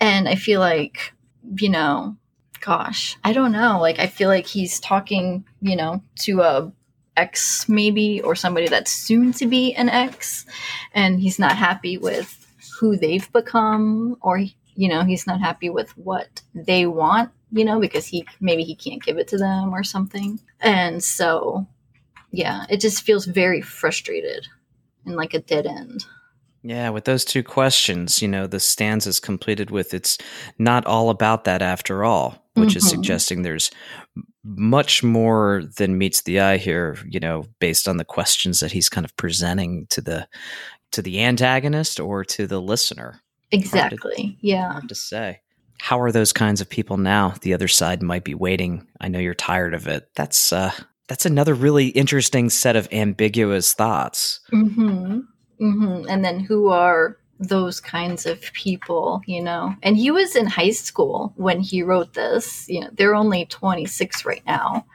And 0.00 0.28
I 0.28 0.34
feel 0.34 0.60
like, 0.60 1.12
you 1.58 1.68
know, 1.68 2.16
gosh, 2.60 3.16
I 3.24 3.32
don't 3.32 3.52
know. 3.52 3.80
Like, 3.80 3.98
I 3.98 4.06
feel 4.06 4.28
like 4.28 4.46
he's 4.46 4.80
talking, 4.80 5.44
you 5.60 5.76
know, 5.76 6.02
to 6.20 6.40
a 6.42 6.72
ex 7.16 7.66
maybe 7.68 8.20
or 8.20 8.34
somebody 8.34 8.68
that's 8.68 8.90
soon 8.90 9.32
to 9.34 9.46
be 9.46 9.74
an 9.74 9.88
ex, 9.88 10.44
and 10.92 11.20
he's 11.20 11.38
not 11.38 11.56
happy 11.56 11.96
with 11.98 12.46
who 12.78 12.96
they've 12.96 13.30
become, 13.32 14.16
or, 14.20 14.38
you 14.38 14.88
know, 14.88 15.02
he's 15.02 15.26
not 15.26 15.40
happy 15.40 15.70
with 15.70 15.96
what 15.96 16.42
they 16.54 16.86
want 16.86 17.30
you 17.52 17.64
know, 17.64 17.80
because 17.80 18.06
he 18.06 18.26
maybe 18.40 18.64
he 18.64 18.74
can't 18.74 19.02
give 19.02 19.18
it 19.18 19.28
to 19.28 19.38
them 19.38 19.72
or 19.72 19.84
something. 19.84 20.40
And 20.60 21.02
so, 21.02 21.66
yeah, 22.32 22.66
it 22.68 22.80
just 22.80 23.02
feels 23.02 23.24
very 23.24 23.60
frustrated 23.60 24.46
and 25.06 25.16
like 25.16 25.34
a 25.34 25.40
dead 25.40 25.66
end. 25.66 26.04
Yeah, 26.62 26.90
with 26.90 27.04
those 27.04 27.24
two 27.24 27.44
questions, 27.44 28.20
you 28.20 28.26
know, 28.26 28.46
the 28.46 28.58
stanza 28.58 29.08
is 29.08 29.20
completed 29.20 29.70
with 29.70 29.94
it's 29.94 30.18
not 30.58 30.84
all 30.84 31.10
about 31.10 31.44
that 31.44 31.62
after 31.62 32.04
all, 32.04 32.44
which 32.54 32.70
mm-hmm. 32.70 32.78
is 32.78 32.88
suggesting 32.88 33.42
there's 33.42 33.70
much 34.42 35.02
more 35.04 35.62
than 35.76 35.98
meets 35.98 36.22
the 36.22 36.40
eye 36.40 36.56
here, 36.56 36.96
you 37.08 37.20
know, 37.20 37.44
based 37.60 37.86
on 37.86 37.98
the 37.98 38.04
questions 38.04 38.60
that 38.60 38.72
he's 38.72 38.88
kind 38.88 39.04
of 39.04 39.16
presenting 39.16 39.86
to 39.90 40.00
the 40.00 40.26
to 40.92 41.02
the 41.02 41.22
antagonist 41.22 42.00
or 42.00 42.24
to 42.24 42.46
the 42.46 42.60
listener. 42.60 43.20
Exactly. 43.52 44.14
Hard 44.16 44.40
to, 44.40 44.46
yeah. 44.46 44.72
Hard 44.72 44.88
to 44.88 44.94
say 44.94 45.40
how 45.78 46.00
are 46.00 46.12
those 46.12 46.32
kinds 46.32 46.60
of 46.60 46.68
people 46.68 46.96
now? 46.96 47.34
The 47.42 47.54
other 47.54 47.68
side 47.68 48.02
might 48.02 48.24
be 48.24 48.34
waiting. 48.34 48.86
I 49.00 49.08
know 49.08 49.18
you're 49.18 49.34
tired 49.34 49.74
of 49.74 49.86
it. 49.86 50.08
That's 50.14 50.52
uh 50.52 50.72
that's 51.08 51.26
another 51.26 51.54
really 51.54 51.88
interesting 51.88 52.50
set 52.50 52.76
of 52.76 52.88
ambiguous 52.92 53.72
thoughts. 53.74 54.40
Mm-hmm. 54.52 55.20
Mm-hmm. 55.60 56.08
And 56.08 56.24
then 56.24 56.40
who 56.40 56.68
are 56.68 57.16
those 57.38 57.80
kinds 57.80 58.26
of 58.26 58.40
people, 58.52 59.20
you 59.26 59.42
know. 59.42 59.74
And 59.82 59.96
he 59.96 60.10
was 60.10 60.36
in 60.36 60.46
high 60.46 60.70
school 60.70 61.32
when 61.36 61.60
he 61.60 61.82
wrote 61.82 62.14
this. 62.14 62.68
You 62.68 62.80
know, 62.80 62.90
they're 62.92 63.14
only 63.14 63.46
26 63.46 64.24
right 64.24 64.42
now. 64.46 64.86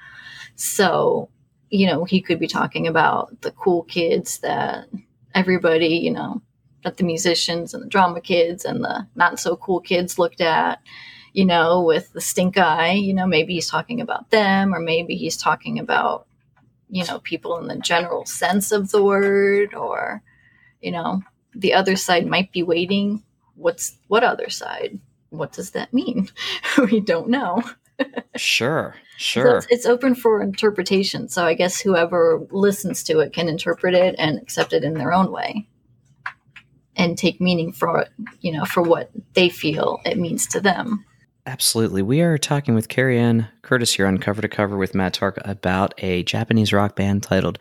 So, 0.56 1.30
you 1.70 1.88
know, 1.88 2.04
he 2.04 2.22
could 2.22 2.40
be 2.40 2.48
talking 2.48 2.88
about 2.88 3.42
the 3.42 3.52
cool 3.52 3.84
kids 3.84 4.40
that 4.40 4.88
everybody, 5.34 5.98
you 5.98 6.12
know, 6.12 6.42
that 6.84 6.98
the 6.98 7.04
musicians 7.04 7.74
and 7.74 7.84
the 7.84 7.90
drama 7.90 8.22
kids 8.22 8.66
and 8.66 8.84
the 8.84 9.08
not 9.16 9.40
so 9.40 9.56
cool 9.56 9.80
kids 9.80 10.18
looked 10.18 10.42
at, 10.42 10.80
you 11.34 11.46
know, 11.46 11.82
with 11.82 12.12
the 12.14 12.22
stink 12.22 12.58
eye. 12.58 12.94
You 12.94 13.14
know, 13.14 13.28
maybe 13.28 13.54
he's 13.54 13.70
talking 13.70 14.02
about 14.02 14.30
them, 14.32 14.74
or 14.74 14.80
maybe 14.80 15.16
he's 15.16 15.38
talking 15.38 15.80
about, 15.80 16.28
you 16.90 17.06
know, 17.06 17.20
people 17.20 17.58
in 17.58 17.68
the 17.68 17.78
general 17.78 18.26
sense 18.26 18.72
of 18.72 18.92
the 18.92 19.04
word, 19.04 19.74
or, 19.74 20.22
you 20.82 20.92
know, 20.92 21.22
the 21.54 21.74
other 21.74 21.96
side 21.96 22.28
might 22.28 22.52
be 22.52 22.64
waiting. 22.64 23.24
What's 23.56 23.98
what 24.08 24.24
other 24.24 24.50
side? 24.50 25.00
What 25.30 25.54
does 25.54 25.72
that 25.72 25.94
mean? 25.94 26.30
we 26.92 27.00
don't 27.00 27.30
know. 27.30 27.64
sure, 28.36 28.96
sure. 29.18 29.46
So 29.46 29.58
it's, 29.58 29.68
it's, 29.70 29.86
open 29.86 30.16
for 30.16 30.42
interpretation. 30.42 31.30
So 31.30 31.46
I 31.46 31.54
guess 31.54 31.80
whoever 31.80 32.46
listens 32.52 33.04
to 33.04 33.20
it 33.20 33.32
can 33.32 33.48
interpret 33.48 33.94
it 33.94 34.16
and 34.18 34.40
accept 34.40 34.74
it 34.74 34.84
in 34.84 34.96
their 34.96 35.14
own 35.14 35.32
way 35.32 35.68
and 36.96 37.18
take 37.18 37.40
meaning 37.40 37.72
for 37.72 38.00
it, 38.00 38.10
you 38.42 38.52
know 38.52 38.66
for 38.66 38.82
what 38.82 39.10
they 39.34 39.50
feel 39.50 40.02
it 40.06 40.18
means 40.18 40.46
to 40.48 40.60
them. 40.60 41.06
Absolutely. 41.46 42.02
We 42.02 42.22
are 42.22 42.38
talking 42.38 42.76
with 42.76 42.88
Carrie 42.88 43.20
Ann 43.20 43.48
Curtis 43.64 43.94
here 43.96 44.06
on 44.06 44.20
Cover 44.20 44.42
to 44.42 44.48
Cover 44.48 44.78
with 44.78 44.94
Matt 44.94 45.14
Tarka 45.16 45.42
about 45.44 45.94
a 45.98 46.24
Japanese 46.24 46.72
rock 46.72 46.96
band 46.96 47.24
titled 47.24 47.58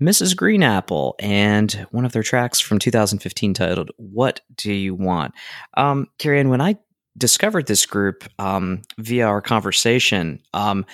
Mrs. 0.00 0.36
Green 0.36 0.62
Apple 0.62 1.14
and 1.18 1.86
one 1.90 2.04
of 2.04 2.12
their 2.12 2.22
tracks 2.22 2.60
from 2.60 2.78
2015 2.78 3.54
titled 3.54 3.90
What 3.96 4.40
Do 4.54 4.72
You 4.72 4.94
Want? 4.94 5.32
Um, 5.74 6.08
Carrie 6.18 6.40
Ann, 6.40 6.50
when 6.50 6.60
I 6.60 6.76
discovered 7.16 7.66
this 7.66 7.86
group 7.86 8.24
um, 8.38 8.82
via 8.98 9.26
our 9.26 9.40
conversation, 9.40 10.40
um, 10.52 10.84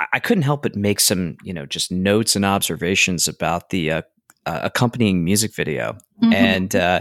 I-, 0.00 0.06
I 0.14 0.20
couldn't 0.20 0.42
help 0.42 0.62
but 0.62 0.76
make 0.76 1.00
some, 1.00 1.38
you 1.42 1.52
know, 1.52 1.66
just 1.66 1.90
notes 1.90 2.36
and 2.36 2.44
observations 2.44 3.26
about 3.26 3.70
the 3.70 3.90
uh, 3.90 4.02
uh, 4.46 4.60
accompanying 4.62 5.24
music 5.24 5.54
video. 5.54 5.98
Mm-hmm. 6.22 6.32
And 6.32 6.76
uh, 6.76 7.00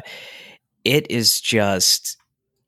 it 0.83 1.09
is 1.11 1.41
just 1.41 2.17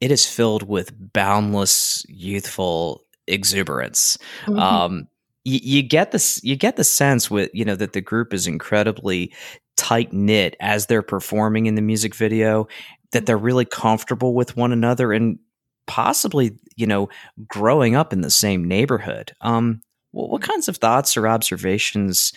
it 0.01 0.11
is 0.11 0.25
filled 0.25 0.63
with 0.63 0.91
boundless 1.13 2.05
youthful 2.07 3.03
exuberance. 3.27 4.17
Mm-hmm. 4.45 4.59
Um, 4.59 5.07
you, 5.43 5.59
you 5.61 5.83
get 5.83 6.11
this, 6.11 6.43
you 6.43 6.55
get 6.55 6.75
the 6.75 6.83
sense 6.83 7.29
with 7.29 7.49
you 7.53 7.65
know 7.65 7.75
that 7.75 7.93
the 7.93 8.01
group 8.01 8.33
is 8.33 8.47
incredibly 8.47 9.33
tight 9.77 10.11
knit 10.11 10.55
as 10.59 10.85
they're 10.85 11.01
performing 11.01 11.65
in 11.65 11.75
the 11.75 11.81
music 11.81 12.15
video. 12.15 12.67
That 13.11 13.25
they're 13.25 13.37
really 13.37 13.65
comfortable 13.65 14.35
with 14.35 14.55
one 14.55 14.71
another 14.71 15.11
and 15.11 15.39
possibly 15.87 16.57
you 16.75 16.85
know 16.85 17.09
growing 17.47 17.95
up 17.95 18.13
in 18.13 18.21
the 18.21 18.29
same 18.29 18.63
neighborhood. 18.63 19.33
Um, 19.41 19.81
what, 20.11 20.29
what 20.29 20.41
kinds 20.41 20.67
of 20.67 20.77
thoughts 20.77 21.17
or 21.17 21.27
observations 21.27 22.33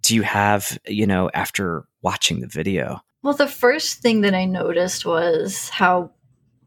do 0.00 0.14
you 0.14 0.22
have 0.22 0.78
you 0.86 1.06
know 1.06 1.30
after 1.34 1.84
watching 2.02 2.40
the 2.40 2.48
video? 2.48 3.00
Well, 3.22 3.34
the 3.34 3.48
first 3.48 4.00
thing 4.00 4.20
that 4.20 4.34
I 4.34 4.44
noticed 4.44 5.06
was 5.06 5.70
how 5.70 6.10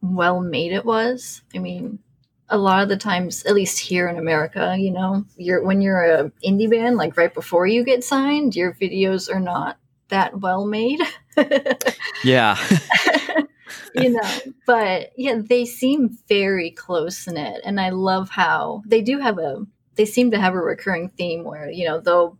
well 0.02 0.40
made 0.40 0.72
it 0.72 0.86
was. 0.86 1.42
I 1.56 1.60
mean, 1.60 2.00
a 2.50 2.58
lot 2.58 2.82
of 2.82 2.90
the 2.90 2.98
times, 2.98 3.44
at 3.46 3.56
least 3.56 3.80
here 3.80 4.08
in 4.08 4.18
America, 4.18 4.76
you 4.78 4.92
know, 4.92 5.26
you're 5.36 5.64
when 5.64 5.82
you're 5.82 6.04
a 6.04 6.32
indie 6.46 6.70
band, 6.70 6.98
like 6.98 7.18
right 7.18 7.34
before 7.34 7.68
you 7.68 7.84
get 7.84 8.04
signed, 8.04 8.56
your 8.56 8.74
videos 8.74 9.34
are 9.34 9.40
not 9.40 9.78
that 10.10 10.40
well 10.40 10.66
made. 10.66 11.00
yeah. 12.24 12.58
you 13.96 14.12
know, 14.12 14.40
but 14.66 15.12
yeah, 15.18 15.40
they 15.44 15.66
seem 15.66 16.18
very 16.30 16.72
close 16.72 17.28
knit, 17.28 17.62
and 17.66 17.80
I 17.80 17.90
love 17.90 18.30
how 18.30 18.84
they 18.86 19.02
do 19.02 19.20
have 19.20 19.38
a. 19.38 19.66
They 19.96 20.06
seem 20.06 20.32
to 20.32 20.40
have 20.40 20.54
a 20.54 20.62
recurring 20.62 21.10
theme 21.10 21.44
where 21.44 21.70
you 21.70 21.86
know 21.86 22.00
they'll 22.00 22.38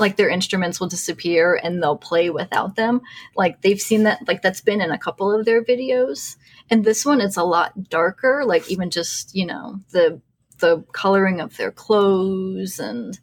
like 0.00 0.16
their 0.16 0.28
instruments 0.28 0.80
will 0.80 0.88
disappear 0.88 1.58
and 1.62 1.82
they'll 1.82 1.96
play 1.96 2.30
without 2.30 2.76
them. 2.76 3.00
Like 3.36 3.62
they've 3.62 3.80
seen 3.80 4.04
that, 4.04 4.26
like 4.26 4.42
that's 4.42 4.60
been 4.60 4.80
in 4.80 4.90
a 4.90 4.98
couple 4.98 5.32
of 5.32 5.44
their 5.44 5.64
videos. 5.64 6.36
And 6.70 6.84
this 6.84 7.04
one, 7.04 7.20
it's 7.20 7.36
a 7.36 7.44
lot 7.44 7.88
darker, 7.88 8.42
like 8.44 8.70
even 8.70 8.90
just, 8.90 9.34
you 9.34 9.46
know, 9.46 9.80
the, 9.90 10.20
the 10.58 10.84
coloring 10.92 11.40
of 11.40 11.56
their 11.56 11.70
clothes 11.70 12.78
and, 12.78 13.18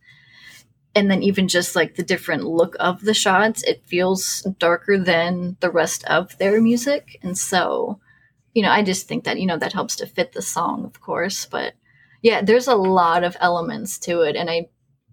and 0.96 1.12
then 1.12 1.22
even 1.22 1.48
just 1.48 1.76
like 1.76 1.96
the 1.96 2.04
different 2.04 2.44
look 2.46 2.76
of 2.80 3.02
the 3.02 3.14
shots, 3.14 3.64
it 3.64 3.86
feels 3.86 4.48
darker 4.60 4.98
than 4.98 5.58
the 5.60 5.70
rest 5.70 6.06
of 6.06 6.38
their 6.38 6.62
music. 6.62 7.20
And 7.22 7.38
so, 7.38 8.00
you 8.54 8.64
know, 8.64 8.70
I 8.70 8.82
just 8.82 9.08
think 9.08 9.26
that, 9.26 9.40
you 9.40 9.46
know, 9.46 9.58
that 9.58 9.74
helps 9.74 9.98
to 9.98 10.08
fit 10.08 10.32
the 10.32 10.42
song, 10.42 10.86
of 10.86 11.02
course. 11.02 11.46
But 11.46 11.74
yeah, 12.22 12.42
there's 12.42 12.68
a 12.68 12.76
lot 12.76 13.24
of 13.26 13.36
elements 13.42 14.00
to 14.00 14.22
it. 14.22 14.38
And 14.38 14.50
I, 14.50 14.70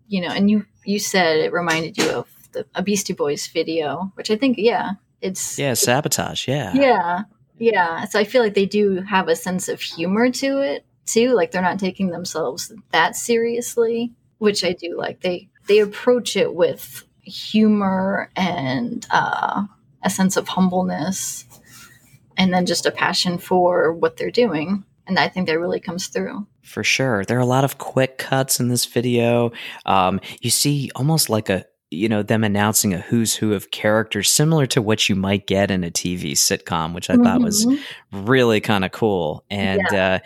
you 0.06 0.20
know, 0.20 0.28
and 0.28 0.48
you 0.48 0.64
you 0.84 0.98
said 0.98 1.38
it 1.38 1.52
reminded 1.52 1.96
you 1.96 2.08
of 2.10 2.28
the 2.52 2.66
a 2.74 2.82
Beastie 2.82 3.12
Boys 3.12 3.46
video, 3.46 4.12
which 4.14 4.30
I 4.30 4.36
think, 4.36 4.56
yeah, 4.58 4.92
it's 5.20 5.58
yeah, 5.58 5.74
sabotage, 5.74 6.48
yeah, 6.48 6.72
yeah, 6.74 7.22
yeah. 7.58 8.04
So 8.06 8.18
I 8.18 8.24
feel 8.24 8.42
like 8.42 8.54
they 8.54 8.66
do 8.66 9.02
have 9.02 9.28
a 9.28 9.36
sense 9.36 9.68
of 9.68 9.80
humor 9.80 10.30
to 10.30 10.60
it 10.60 10.84
too. 11.06 11.32
Like 11.34 11.50
they're 11.50 11.62
not 11.62 11.78
taking 11.78 12.08
themselves 12.08 12.72
that 12.90 13.16
seriously, 13.16 14.12
which 14.38 14.64
I 14.64 14.72
do 14.72 14.96
like. 14.96 15.20
They 15.20 15.48
they 15.66 15.78
approach 15.78 16.36
it 16.36 16.54
with 16.54 17.04
humor 17.22 18.30
and 18.36 19.06
uh, 19.10 19.64
a 20.02 20.10
sense 20.10 20.36
of 20.36 20.48
humbleness, 20.48 21.46
and 22.36 22.52
then 22.52 22.66
just 22.66 22.86
a 22.86 22.90
passion 22.90 23.38
for 23.38 23.92
what 23.92 24.16
they're 24.16 24.30
doing 24.30 24.84
and 25.06 25.18
I 25.18 25.28
think 25.28 25.46
that 25.48 25.58
really 25.58 25.80
comes 25.80 26.06
through. 26.06 26.46
For 26.62 26.84
sure. 26.84 27.24
There 27.24 27.36
are 27.36 27.40
a 27.40 27.46
lot 27.46 27.64
of 27.64 27.78
quick 27.78 28.18
cuts 28.18 28.60
in 28.60 28.68
this 28.68 28.86
video. 28.86 29.52
Um, 29.84 30.20
you 30.40 30.50
see 30.50 30.90
almost 30.94 31.28
like 31.28 31.48
a 31.48 31.64
you 31.90 32.08
know 32.08 32.22
them 32.22 32.42
announcing 32.42 32.94
a 32.94 32.98
who's 32.98 33.34
who 33.34 33.52
of 33.52 33.70
characters 33.70 34.30
similar 34.30 34.64
to 34.66 34.80
what 34.80 35.08
you 35.10 35.14
might 35.14 35.46
get 35.46 35.70
in 35.70 35.84
a 35.84 35.90
TV 35.90 36.32
sitcom, 36.32 36.94
which 36.94 37.10
I 37.10 37.14
mm-hmm. 37.14 37.24
thought 37.24 37.42
was 37.42 37.66
mm-hmm. 37.66 38.24
really 38.24 38.60
kind 38.60 38.84
of 38.84 38.92
cool. 38.92 39.44
And 39.50 39.82
yeah. 39.90 40.14
uh, 40.14 40.18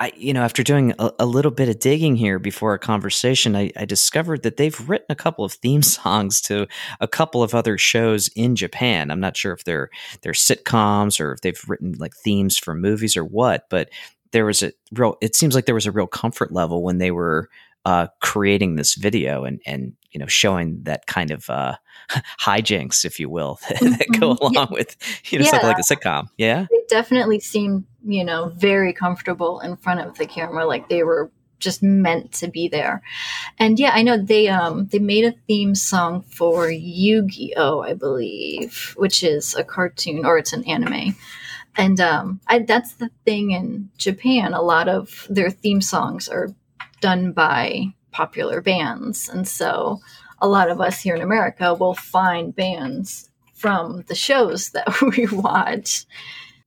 I, 0.00 0.12
you 0.16 0.32
know, 0.32 0.42
after 0.42 0.62
doing 0.62 0.94
a, 0.98 1.10
a, 1.18 1.26
little 1.26 1.50
bit 1.50 1.68
of 1.68 1.80
digging 1.80 2.14
here 2.14 2.38
before 2.38 2.70
our 2.70 2.78
conversation, 2.78 3.56
I, 3.56 3.72
I, 3.76 3.84
discovered 3.84 4.44
that 4.44 4.56
they've 4.56 4.88
written 4.88 5.06
a 5.10 5.16
couple 5.16 5.44
of 5.44 5.54
theme 5.54 5.82
songs 5.98 6.40
to 6.42 6.68
a 7.00 7.08
couple 7.08 7.42
of 7.42 7.54
other 7.54 7.76
shows 7.78 8.28
in 8.36 8.54
Japan. 8.54 9.10
I'm 9.10 9.20
not 9.20 9.36
sure 9.36 9.52
if 9.52 9.64
they're 9.64 9.90
they're 10.22 10.32
sitcoms 10.32 11.20
or 11.20 11.32
if 11.32 11.40
they've 11.40 11.60
written 11.66 11.96
like 11.98 12.14
themes 12.14 12.56
for 12.56 12.74
movies 12.74 13.16
or 13.16 13.24
what, 13.24 13.68
but 13.70 13.90
there 14.30 14.44
was 14.44 14.62
a 14.62 14.72
real. 14.92 15.16
It 15.20 15.34
seems 15.34 15.54
like 15.54 15.66
there 15.66 15.74
was 15.74 15.86
a 15.86 15.92
real 15.92 16.06
comfort 16.06 16.52
level 16.52 16.82
when 16.82 16.98
they 16.98 17.10
were 17.10 17.48
uh, 17.84 18.08
creating 18.20 18.76
this 18.76 18.94
video 18.94 19.44
and 19.44 19.60
and 19.66 19.94
you 20.10 20.20
know 20.20 20.26
showing 20.26 20.82
that 20.82 21.06
kind 21.06 21.30
of 21.30 21.48
uh, 21.50 21.76
hijinks, 22.40 23.04
if 23.04 23.18
you 23.18 23.28
will, 23.28 23.58
that, 23.68 23.78
mm-hmm. 23.78 24.20
go 24.20 24.36
along 24.40 24.52
yeah. 24.54 24.66
with 24.70 24.96
you 25.30 25.38
know 25.38 25.44
yeah. 25.44 25.50
something 25.50 25.68
like 25.68 25.78
a 25.78 25.82
sitcom. 25.82 26.28
Yeah, 26.36 26.66
it 26.70 26.88
definitely 26.88 27.40
seemed 27.40 27.84
you 28.08 28.24
know 28.24 28.52
very 28.56 28.92
comfortable 28.92 29.60
in 29.60 29.76
front 29.76 30.00
of 30.00 30.16
the 30.18 30.26
camera, 30.26 30.66
like 30.66 30.88
they 30.88 31.02
were 31.02 31.30
just 31.58 31.82
meant 31.82 32.32
to 32.32 32.48
be 32.48 32.68
there. 32.68 33.02
And 33.58 33.78
yeah, 33.78 33.90
I 33.92 34.02
know 34.02 34.16
they 34.16 34.48
um 34.48 34.86
they 34.86 34.98
made 34.98 35.24
a 35.24 35.34
theme 35.46 35.74
song 35.74 36.22
for 36.22 36.70
Yu-Gi-Oh, 36.70 37.80
I 37.80 37.94
believe, 37.94 38.94
which 38.96 39.22
is 39.22 39.54
a 39.54 39.64
cartoon 39.64 40.24
or 40.24 40.38
it's 40.38 40.52
an 40.52 40.64
anime. 40.64 41.14
And 41.76 42.00
um 42.00 42.40
I, 42.46 42.60
that's 42.60 42.94
the 42.94 43.10
thing 43.24 43.52
in 43.52 43.90
Japan, 43.98 44.54
a 44.54 44.62
lot 44.62 44.88
of 44.88 45.26
their 45.28 45.50
theme 45.50 45.80
songs 45.80 46.28
are 46.28 46.54
done 47.00 47.32
by 47.32 47.92
popular 48.10 48.60
bands. 48.60 49.28
And 49.28 49.46
so 49.46 50.00
a 50.40 50.48
lot 50.48 50.70
of 50.70 50.80
us 50.80 51.00
here 51.00 51.14
in 51.14 51.22
America 51.22 51.74
will 51.74 51.94
find 51.94 52.54
bands 52.54 53.30
from 53.54 54.04
the 54.06 54.14
shows 54.14 54.70
that 54.70 55.00
we 55.16 55.26
watch. 55.26 56.06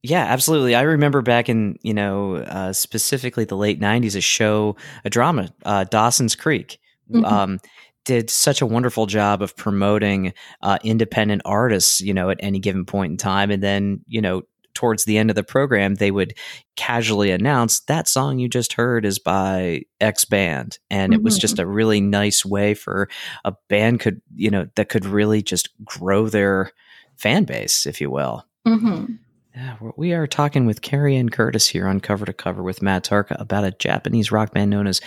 Yeah, 0.03 0.23
absolutely. 0.23 0.73
I 0.73 0.81
remember 0.81 1.21
back 1.21 1.47
in, 1.47 1.77
you 1.83 1.93
know, 1.93 2.37
uh, 2.37 2.73
specifically 2.73 3.45
the 3.45 3.57
late 3.57 3.79
90s, 3.79 4.15
a 4.15 4.21
show, 4.21 4.75
a 5.05 5.09
drama, 5.09 5.53
uh, 5.63 5.83
Dawson's 5.83 6.35
Creek. 6.35 6.79
Mm-hmm. 7.11 7.25
Um, 7.25 7.59
did 8.03 8.31
such 8.31 8.61
a 8.61 8.65
wonderful 8.65 9.05
job 9.05 9.43
of 9.43 9.55
promoting 9.55 10.33
uh, 10.63 10.79
independent 10.83 11.43
artists, 11.45 12.01
you 12.01 12.15
know, 12.15 12.31
at 12.31 12.37
any 12.39 12.57
given 12.57 12.83
point 12.83 13.11
in 13.11 13.17
time, 13.17 13.51
and 13.51 13.61
then 13.61 14.01
you 14.07 14.21
know 14.21 14.41
towards 14.73 15.05
the 15.05 15.17
end 15.17 15.29
of 15.29 15.35
the 15.35 15.43
program, 15.43 15.95
they 15.95 16.11
would 16.11 16.33
casually 16.75 17.31
announce 17.31 17.81
that 17.81 18.07
song 18.07 18.39
you 18.39 18.47
just 18.47 18.73
heard 18.73 19.05
is 19.05 19.19
by 19.19 19.83
X 19.99 20.25
band. 20.25 20.79
And 20.89 21.11
mm-hmm. 21.11 21.19
it 21.19 21.23
was 21.23 21.37
just 21.37 21.55
mm-hmm. 21.55 21.69
a 21.69 21.73
really 21.73 22.01
nice 22.01 22.45
way 22.45 22.73
for 22.73 23.09
a 23.43 23.53
band 23.69 23.99
could, 23.99 24.21
you 24.35 24.49
know, 24.49 24.67
that 24.75 24.89
could 24.89 25.05
really 25.05 25.41
just 25.41 25.69
grow 25.83 26.27
their 26.27 26.71
fan 27.17 27.43
base, 27.43 27.85
if 27.85 28.01
you 28.01 28.09
will. 28.09 28.45
Mm-hmm. 28.67 29.13
Yeah, 29.55 29.75
we 29.97 30.13
are 30.13 30.27
talking 30.27 30.65
with 30.65 30.81
Carrie 30.81 31.17
Ann 31.17 31.29
Curtis 31.29 31.67
here 31.67 31.87
on 31.87 31.99
Cover 31.99 32.25
to 32.25 32.33
Cover 32.33 32.63
with 32.63 32.81
Matt 32.81 33.03
Tarka 33.03 33.39
about 33.39 33.65
a 33.65 33.71
Japanese 33.71 34.31
rock 34.31 34.53
band 34.53 34.71
known 34.71 34.87
as 34.87 35.01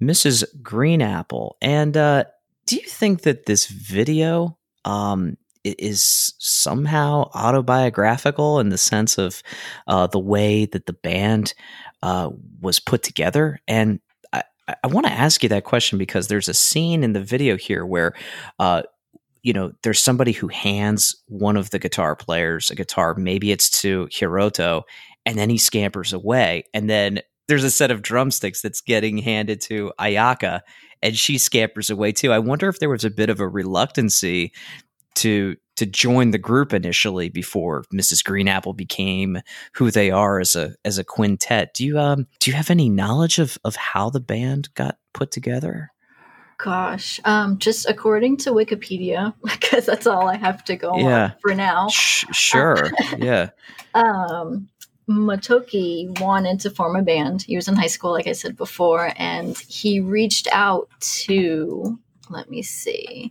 Mrs. 0.00 0.44
Green 0.62 1.02
Apple. 1.02 1.56
And 1.60 1.94
uh, 1.96 2.24
do 2.66 2.76
you 2.76 2.86
think 2.88 3.22
that 3.22 3.44
this 3.44 3.66
video 3.66 4.56
um, 4.86 5.36
is 5.64 6.34
somehow 6.38 7.30
autobiographical 7.34 8.58
in 8.58 8.70
the 8.70 8.78
sense 8.78 9.18
of 9.18 9.42
uh, 9.86 10.06
the 10.06 10.18
way 10.18 10.66
that 10.66 10.86
the 10.86 10.92
band 10.92 11.54
uh, 12.02 12.30
was 12.60 12.80
put 12.80 13.02
together. 13.02 13.60
And 13.68 14.00
I, 14.32 14.42
I 14.82 14.86
want 14.88 15.06
to 15.06 15.12
ask 15.12 15.42
you 15.42 15.48
that 15.50 15.64
question 15.64 15.98
because 15.98 16.28
there's 16.28 16.48
a 16.48 16.54
scene 16.54 17.04
in 17.04 17.12
the 17.12 17.22
video 17.22 17.56
here 17.56 17.86
where, 17.86 18.14
uh, 18.58 18.82
you 19.42 19.52
know, 19.52 19.72
there's 19.82 20.00
somebody 20.00 20.32
who 20.32 20.48
hands 20.48 21.16
one 21.26 21.56
of 21.56 21.70
the 21.70 21.78
guitar 21.78 22.14
players 22.14 22.70
a 22.70 22.74
guitar. 22.74 23.14
Maybe 23.14 23.50
it's 23.50 23.68
to 23.82 24.06
Hiroto, 24.06 24.82
and 25.26 25.36
then 25.36 25.50
he 25.50 25.58
scampers 25.58 26.12
away. 26.12 26.64
And 26.72 26.88
then 26.88 27.20
there's 27.48 27.64
a 27.64 27.70
set 27.70 27.90
of 27.90 28.02
drumsticks 28.02 28.62
that's 28.62 28.80
getting 28.80 29.18
handed 29.18 29.60
to 29.62 29.92
Ayaka, 29.98 30.60
and 31.02 31.16
she 31.16 31.38
scampers 31.38 31.90
away 31.90 32.12
too. 32.12 32.32
I 32.32 32.38
wonder 32.38 32.68
if 32.68 32.78
there 32.78 32.88
was 32.88 33.04
a 33.04 33.10
bit 33.10 33.30
of 33.30 33.40
a 33.40 33.48
reluctancy 33.48 34.52
to 35.16 35.56
to 35.76 35.86
join 35.86 36.30
the 36.30 36.38
group 36.38 36.72
initially 36.72 37.28
before 37.28 37.84
Mrs. 37.92 38.22
Greenapple 38.22 38.76
became 38.76 39.40
who 39.74 39.90
they 39.90 40.10
are 40.10 40.38
as 40.38 40.54
a 40.54 40.74
as 40.84 40.98
a 40.98 41.04
quintet. 41.04 41.74
Do 41.74 41.84
you 41.84 41.98
um 41.98 42.26
do 42.40 42.50
you 42.50 42.56
have 42.56 42.70
any 42.70 42.88
knowledge 42.88 43.38
of 43.38 43.58
of 43.64 43.76
how 43.76 44.10
the 44.10 44.20
band 44.20 44.72
got 44.74 44.98
put 45.12 45.30
together? 45.30 45.90
Gosh, 46.62 47.20
um, 47.24 47.58
just 47.58 47.88
according 47.88 48.36
to 48.38 48.50
Wikipedia, 48.50 49.34
because 49.42 49.86
that's 49.86 50.06
all 50.06 50.28
I 50.28 50.36
have 50.36 50.64
to 50.64 50.76
go 50.76 50.96
yeah. 50.96 51.24
on 51.24 51.32
for 51.40 51.54
now. 51.54 51.88
Sh- 51.88 52.24
sure, 52.32 52.90
yeah. 53.18 53.50
Um, 53.94 54.70
Motoki 55.06 56.18
wanted 56.18 56.60
to 56.60 56.70
form 56.70 56.96
a 56.96 57.02
band. 57.02 57.42
He 57.42 57.56
was 57.56 57.68
in 57.68 57.76
high 57.76 57.88
school, 57.88 58.12
like 58.12 58.26
I 58.26 58.32
said 58.32 58.56
before, 58.56 59.12
and 59.16 59.58
he 59.58 60.00
reached 60.00 60.48
out 60.50 60.88
to. 61.00 61.98
Let 62.30 62.48
me 62.48 62.62
see 62.62 63.30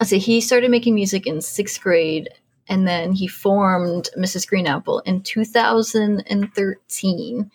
let's 0.00 0.10
see, 0.10 0.18
he 0.18 0.40
started 0.40 0.70
making 0.70 0.94
music 0.94 1.26
in 1.26 1.40
sixth 1.40 1.80
grade 1.80 2.28
and 2.68 2.86
then 2.86 3.12
he 3.12 3.26
formed 3.26 4.10
Mrs. 4.18 4.46
Greenapple 4.48 5.02
in 5.04 5.22
2013. 5.22 7.50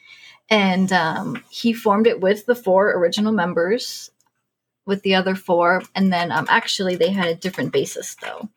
And 0.49 0.93
um, 0.93 1.43
he 1.49 1.73
formed 1.73 2.07
it 2.07 2.21
with 2.21 2.45
the 2.45 2.55
four 2.55 2.97
original 2.97 3.31
members, 3.31 4.11
with 4.85 5.01
the 5.03 5.15
other 5.15 5.35
four. 5.35 5.83
And 5.95 6.11
then 6.11 6.31
um, 6.31 6.47
actually, 6.49 6.95
they 6.95 7.11
had 7.11 7.27
a 7.27 7.35
different 7.35 7.71
basis 7.71 8.15
though. 8.15 8.49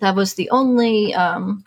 That 0.00 0.14
was 0.14 0.34
the 0.34 0.50
only 0.50 1.14
um, 1.14 1.64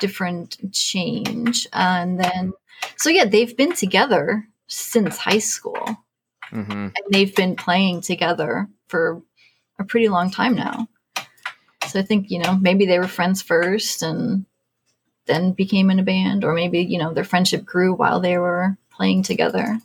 different 0.00 0.72
change. 0.72 1.66
And 1.72 2.20
then, 2.20 2.52
so 2.96 3.10
yeah, 3.10 3.24
they've 3.24 3.56
been 3.56 3.72
together 3.72 4.46
since 4.66 5.16
high 5.16 5.40
school. 5.40 5.96
Mm-hmm. 6.52 6.72
And 6.72 7.04
they've 7.10 7.34
been 7.34 7.56
playing 7.56 8.00
together 8.00 8.68
for 8.88 9.22
a 9.78 9.84
pretty 9.84 10.08
long 10.08 10.30
time 10.30 10.54
now. 10.54 10.88
So 11.86 12.00
I 12.00 12.02
think, 12.02 12.30
you 12.30 12.38
know, 12.38 12.56
maybe 12.56 12.86
they 12.86 12.98
were 12.98 13.06
friends 13.06 13.42
first 13.42 14.02
and 14.02 14.46
then 15.26 15.52
became 15.52 15.90
in 15.90 15.98
a 15.98 16.02
band, 16.02 16.44
or 16.44 16.54
maybe, 16.54 16.80
you 16.80 16.98
know, 16.98 17.12
their 17.12 17.24
friendship 17.24 17.64
grew 17.64 17.94
while 17.94 18.20
they 18.20 18.38
were 18.38 18.76
playing 18.90 19.22
together. 19.22 19.78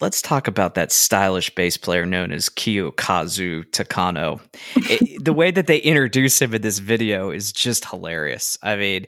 Let's 0.00 0.22
talk 0.22 0.46
about 0.46 0.74
that 0.74 0.92
stylish 0.92 1.54
bass 1.54 1.76
player 1.76 2.06
known 2.06 2.30
as 2.30 2.48
Kiyokazu 2.48 3.64
Takano. 3.70 4.40
it, 4.76 5.24
the 5.24 5.32
way 5.32 5.50
that 5.50 5.66
they 5.66 5.78
introduce 5.78 6.40
him 6.40 6.54
in 6.54 6.62
this 6.62 6.78
video 6.78 7.30
is 7.30 7.52
just 7.52 7.84
hilarious. 7.84 8.56
I 8.62 8.76
mean, 8.76 9.06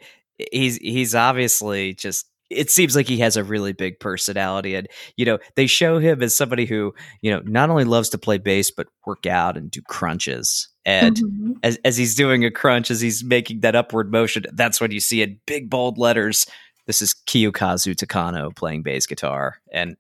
he's 0.53 0.77
he's 0.77 1.15
obviously 1.15 1.95
just 1.95 2.27
it 2.51 2.69
seems 2.69 2.97
like 2.97 3.07
he 3.07 3.19
has 3.19 3.37
a 3.37 3.45
really 3.45 3.73
big 3.73 4.01
personality 4.01 4.75
and 4.75 4.89
you 5.17 5.25
know 5.25 5.39
they 5.55 5.67
show 5.67 5.99
him 5.99 6.23
as 6.23 6.35
somebody 6.35 6.67
who 6.67 6.93
you 7.23 7.31
know 7.31 7.41
not 7.45 7.71
only 7.71 7.85
loves 7.85 8.09
to 8.09 8.19
play 8.19 8.39
bass 8.39 8.71
but 8.71 8.89
work 9.07 9.27
out 9.27 9.57
and 9.57 9.71
do 9.71 9.81
crunches 9.83 10.69
and 10.85 11.17
mm-hmm. 11.17 11.53
as, 11.63 11.79
as 11.85 11.97
he's 11.97 12.15
doing 12.15 12.45
a 12.45 12.51
crunch 12.51 12.91
as 12.91 13.01
he's 13.01 13.23
making 13.23 13.61
that 13.61 13.77
upward 13.77 14.11
motion 14.11 14.45
that's 14.53 14.81
when 14.81 14.91
you 14.91 15.01
see 15.01 15.23
in 15.23 15.39
big 15.47 15.71
bold 15.71 15.97
letters 15.97 16.47
this 16.87 17.01
is 17.01 17.15
kiyokazu 17.27 17.95
takano 17.95 18.55
playing 18.55 18.83
bass 18.83 19.07
guitar 19.07 19.59
and 19.73 19.97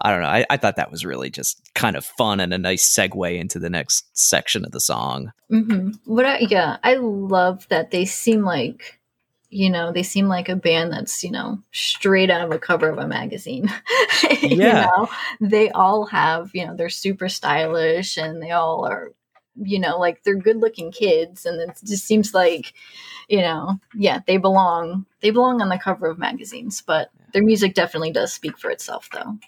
i 0.00 0.10
don't 0.10 0.22
know 0.22 0.28
I, 0.28 0.46
I 0.50 0.56
thought 0.56 0.76
that 0.76 0.90
was 0.90 1.04
really 1.04 1.30
just 1.30 1.60
kind 1.74 1.96
of 1.96 2.04
fun 2.04 2.40
and 2.40 2.52
a 2.52 2.58
nice 2.58 2.88
segue 2.88 3.38
into 3.38 3.58
the 3.58 3.70
next 3.70 4.06
section 4.16 4.64
of 4.64 4.72
the 4.72 4.80
song 4.80 5.32
mm-hmm. 5.50 5.90
what 6.04 6.24
I, 6.24 6.38
yeah 6.40 6.78
i 6.82 6.94
love 6.94 7.66
that 7.68 7.90
they 7.90 8.04
seem 8.04 8.42
like 8.42 8.98
you 9.50 9.70
know, 9.70 9.92
they 9.92 10.02
seem 10.02 10.28
like 10.28 10.48
a 10.48 10.56
band 10.56 10.92
that's, 10.92 11.24
you 11.24 11.30
know, 11.30 11.58
straight 11.72 12.30
out 12.30 12.42
of 12.42 12.52
a 12.52 12.58
cover 12.58 12.88
of 12.88 12.98
a 12.98 13.06
magazine. 13.06 13.70
Yeah. 14.40 14.40
you 14.42 14.56
know, 14.56 15.08
they 15.40 15.70
all 15.70 16.06
have, 16.06 16.50
you 16.52 16.66
know, 16.66 16.74
they're 16.74 16.88
super 16.88 17.28
stylish 17.28 18.16
and 18.16 18.42
they 18.42 18.50
all 18.50 18.84
are, 18.84 19.12
you 19.56 19.78
know, 19.78 19.98
like 19.98 20.22
they're 20.22 20.36
good 20.36 20.58
looking 20.58 20.90
kids. 20.90 21.46
And 21.46 21.60
it 21.60 21.78
just 21.84 22.04
seems 22.04 22.34
like, 22.34 22.74
you 23.28 23.38
know, 23.38 23.78
yeah, 23.94 24.20
they 24.26 24.36
belong, 24.36 25.06
they 25.20 25.30
belong 25.30 25.60
on 25.60 25.68
the 25.68 25.78
cover 25.78 26.08
of 26.08 26.18
magazines, 26.18 26.82
but 26.82 27.10
their 27.32 27.42
music 27.42 27.74
definitely 27.74 28.10
does 28.10 28.32
speak 28.32 28.58
for 28.58 28.70
itself 28.70 29.08
though. 29.12 29.38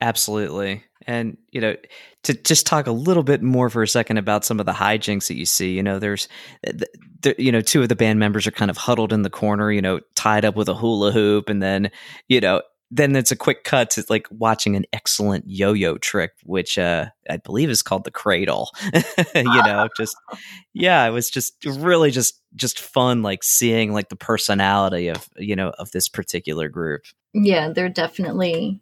Absolutely. 0.00 0.84
And, 1.06 1.36
you 1.50 1.60
know, 1.60 1.76
to 2.24 2.34
just 2.34 2.66
talk 2.66 2.86
a 2.86 2.92
little 2.92 3.22
bit 3.22 3.42
more 3.42 3.70
for 3.70 3.82
a 3.82 3.88
second 3.88 4.18
about 4.18 4.44
some 4.44 4.60
of 4.60 4.66
the 4.66 4.72
hijinks 4.72 5.28
that 5.28 5.36
you 5.36 5.46
see, 5.46 5.74
you 5.74 5.82
know, 5.82 5.98
there's, 5.98 6.28
the, 6.62 7.34
you 7.38 7.52
know, 7.52 7.60
two 7.60 7.82
of 7.82 7.88
the 7.88 7.96
band 7.96 8.18
members 8.18 8.46
are 8.46 8.52
kind 8.52 8.70
of 8.70 8.76
huddled 8.76 9.12
in 9.12 9.22
the 9.22 9.30
corner, 9.30 9.70
you 9.70 9.82
know, 9.82 10.00
tied 10.14 10.44
up 10.44 10.56
with 10.56 10.68
a 10.68 10.74
hula 10.74 11.12
hoop. 11.12 11.48
And 11.48 11.62
then, 11.62 11.90
you 12.28 12.40
know, 12.40 12.62
then 12.90 13.14
it's 13.14 13.30
a 13.30 13.36
quick 13.36 13.62
cut 13.64 13.90
to 13.90 14.04
like 14.08 14.26
watching 14.30 14.74
an 14.74 14.84
excellent 14.92 15.44
yo-yo 15.46 15.96
trick, 15.98 16.32
which 16.42 16.76
uh, 16.76 17.06
I 17.28 17.36
believe 17.36 17.70
is 17.70 17.82
called 17.82 18.04
the 18.04 18.10
cradle. 18.10 18.70
you 19.34 19.44
know, 19.44 19.88
just 19.96 20.16
yeah, 20.74 21.06
it 21.06 21.10
was 21.10 21.30
just 21.30 21.54
really 21.64 22.10
just 22.10 22.40
just 22.56 22.80
fun, 22.80 23.22
like 23.22 23.44
seeing 23.44 23.92
like 23.92 24.08
the 24.08 24.16
personality 24.16 25.08
of 25.08 25.28
you 25.36 25.54
know 25.54 25.70
of 25.78 25.92
this 25.92 26.08
particular 26.08 26.68
group. 26.68 27.02
Yeah, 27.32 27.68
they're 27.68 27.88
definitely 27.88 28.80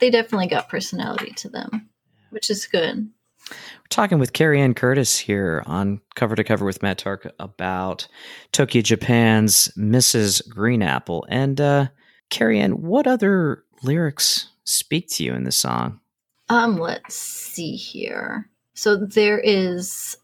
they 0.00 0.10
definitely 0.10 0.48
got 0.48 0.68
personality 0.68 1.32
to 1.32 1.48
them, 1.48 1.88
which 2.30 2.50
is 2.50 2.66
good. 2.66 3.08
We're 3.48 3.88
talking 3.90 4.18
with 4.18 4.32
Carrie 4.32 4.60
Ann 4.60 4.74
Curtis 4.74 5.18
here 5.18 5.62
on 5.66 6.00
Cover 6.14 6.34
to 6.34 6.44
Cover 6.44 6.64
with 6.64 6.82
Matt 6.82 6.98
Tark 6.98 7.32
about 7.38 8.08
Tokyo 8.52 8.82
Japan's 8.82 9.68
Mrs. 9.76 10.46
Green 10.48 10.82
Apple. 10.82 11.24
And 11.28 11.60
uh, 11.60 11.88
Carrie 12.30 12.58
Ann, 12.58 12.82
what 12.82 13.06
other 13.06 13.64
lyrics 13.82 14.48
speak 14.64 15.08
to 15.10 15.24
you 15.24 15.34
in 15.34 15.44
the 15.44 15.52
song? 15.52 16.00
Um, 16.48 16.78
let's 16.78 17.14
see 17.14 17.76
here. 17.76 18.48
So 18.74 18.96
there 18.96 19.38
is, 19.38 20.16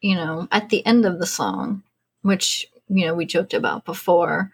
you 0.00 0.14
know, 0.14 0.48
at 0.52 0.68
the 0.68 0.84
end 0.84 1.06
of 1.06 1.18
the 1.18 1.26
song, 1.26 1.82
which 2.22 2.66
you 2.88 3.06
know 3.06 3.14
we 3.14 3.24
joked 3.24 3.54
about 3.54 3.84
before, 3.84 4.52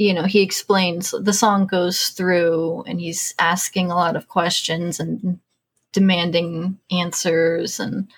you 0.00 0.14
know, 0.14 0.22
he 0.22 0.40
explains 0.40 1.10
the 1.10 1.34
song 1.34 1.66
goes 1.66 2.08
through 2.08 2.82
and 2.86 2.98
he's 2.98 3.34
asking 3.38 3.90
a 3.90 3.94
lot 3.94 4.16
of 4.16 4.28
questions 4.28 4.98
and 4.98 5.38
demanding 5.92 6.78
answers 6.90 7.78
and 7.78 8.08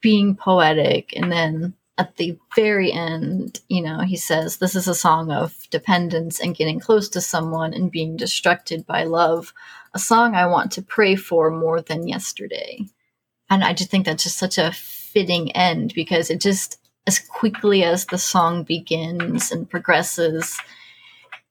being 0.00 0.34
poetic. 0.34 1.12
And 1.14 1.30
then 1.30 1.74
at 1.96 2.16
the 2.16 2.36
very 2.56 2.90
end, 2.90 3.60
you 3.68 3.82
know, 3.82 4.00
he 4.00 4.16
says, 4.16 4.56
This 4.56 4.74
is 4.74 4.88
a 4.88 4.96
song 4.96 5.30
of 5.30 5.70
dependence 5.70 6.40
and 6.40 6.56
getting 6.56 6.80
close 6.80 7.08
to 7.10 7.20
someone 7.20 7.72
and 7.72 7.88
being 7.88 8.16
distracted 8.16 8.84
by 8.84 9.04
love, 9.04 9.54
a 9.94 10.00
song 10.00 10.34
I 10.34 10.46
want 10.46 10.72
to 10.72 10.82
pray 10.82 11.14
for 11.14 11.52
more 11.52 11.80
than 11.80 12.08
yesterday. 12.08 12.80
And 13.48 13.62
I 13.62 13.74
just 13.74 13.90
think 13.90 14.06
that's 14.06 14.24
just 14.24 14.38
such 14.38 14.58
a 14.58 14.72
fitting 14.72 15.52
end 15.52 15.94
because 15.94 16.30
it 16.30 16.40
just, 16.40 16.80
as 17.06 17.20
quickly 17.20 17.84
as 17.84 18.06
the 18.06 18.18
song 18.18 18.64
begins 18.64 19.52
and 19.52 19.70
progresses, 19.70 20.58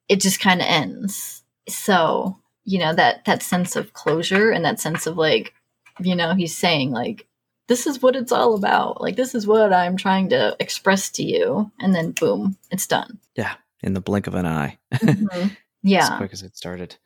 it 0.08 0.20
just 0.20 0.40
kind 0.40 0.60
of 0.60 0.66
ends. 0.68 1.42
So, 1.68 2.36
you 2.64 2.78
know, 2.78 2.94
that 2.94 3.24
that 3.24 3.42
sense 3.42 3.76
of 3.76 3.92
closure 3.92 4.50
and 4.50 4.64
that 4.64 4.80
sense 4.80 5.06
of 5.06 5.16
like, 5.16 5.54
you 6.00 6.14
know, 6.14 6.34
he's 6.34 6.56
saying 6.56 6.90
like 6.90 7.26
this 7.68 7.86
is 7.86 8.00
what 8.00 8.16
it's 8.16 8.32
all 8.32 8.54
about. 8.54 9.00
Like 9.00 9.16
this 9.16 9.34
is 9.34 9.46
what 9.46 9.72
I'm 9.72 9.96
trying 9.96 10.28
to 10.30 10.56
express 10.60 11.10
to 11.10 11.22
you 11.22 11.70
and 11.80 11.94
then 11.94 12.12
boom, 12.12 12.56
it's 12.70 12.86
done. 12.86 13.18
Yeah, 13.36 13.54
in 13.82 13.94
the 13.94 14.00
blink 14.00 14.26
of 14.26 14.34
an 14.34 14.46
eye. 14.46 14.78
Mm-hmm. 14.94 15.48
Yeah. 15.82 16.14
as 16.14 16.18
quick 16.18 16.32
as 16.32 16.42
it 16.42 16.56
started. 16.56 16.96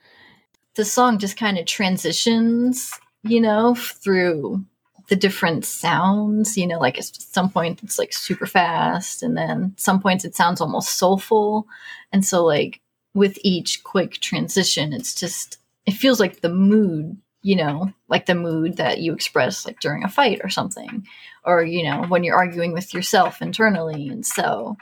The 0.75 0.87
song 0.87 1.19
just 1.19 1.37
kind 1.37 1.59
of 1.59 1.67
transitions, 1.67 2.99
you 3.23 3.39
know, 3.39 3.75
through 3.75 4.65
the 5.11 5.17
different 5.17 5.65
sounds 5.65 6.57
you 6.57 6.67
know 6.67 6.79
like 6.79 6.97
at 6.97 7.05
some 7.05 7.51
point 7.51 7.83
it's 7.83 7.99
like 7.99 8.13
super 8.13 8.47
fast 8.47 9.23
and 9.25 9.37
then 9.37 9.75
some 9.77 10.01
points 10.01 10.25
it 10.25 10.37
sounds 10.37 10.61
almost 10.61 10.97
soulful 10.97 11.67
and 12.13 12.25
so 12.25 12.45
like 12.45 12.81
with 13.15 13.39
each 13.43 13.83
quick 13.85 14.15
transition, 14.21 14.93
it's 14.93 15.15
just, 15.15 15.59
it 15.87 15.93
feels 15.93 16.21
like 16.21 16.41
the 16.41 16.49
mood, 16.49 17.17
you 17.43 17.57
know, 17.57 17.93
like 18.09 18.27
the 18.27 18.35
mood 18.35 18.77
that 18.77 19.01
you 19.01 19.13
express 19.13 19.67
like 19.67 19.81
during 19.81 20.05
a 20.05 20.09
fight 20.09 20.41
or 20.45 20.49
something, 20.49 21.07
or, 21.45 21.63
you 21.63 21.83
know, 21.83 22.05
when 22.05 22.23
you're 22.23 22.37
arguing 22.37 22.73
with 22.73 22.95
yourself 22.95 23.43
internally. 23.43 24.09
And 24.09 24.25
so, 24.25 24.77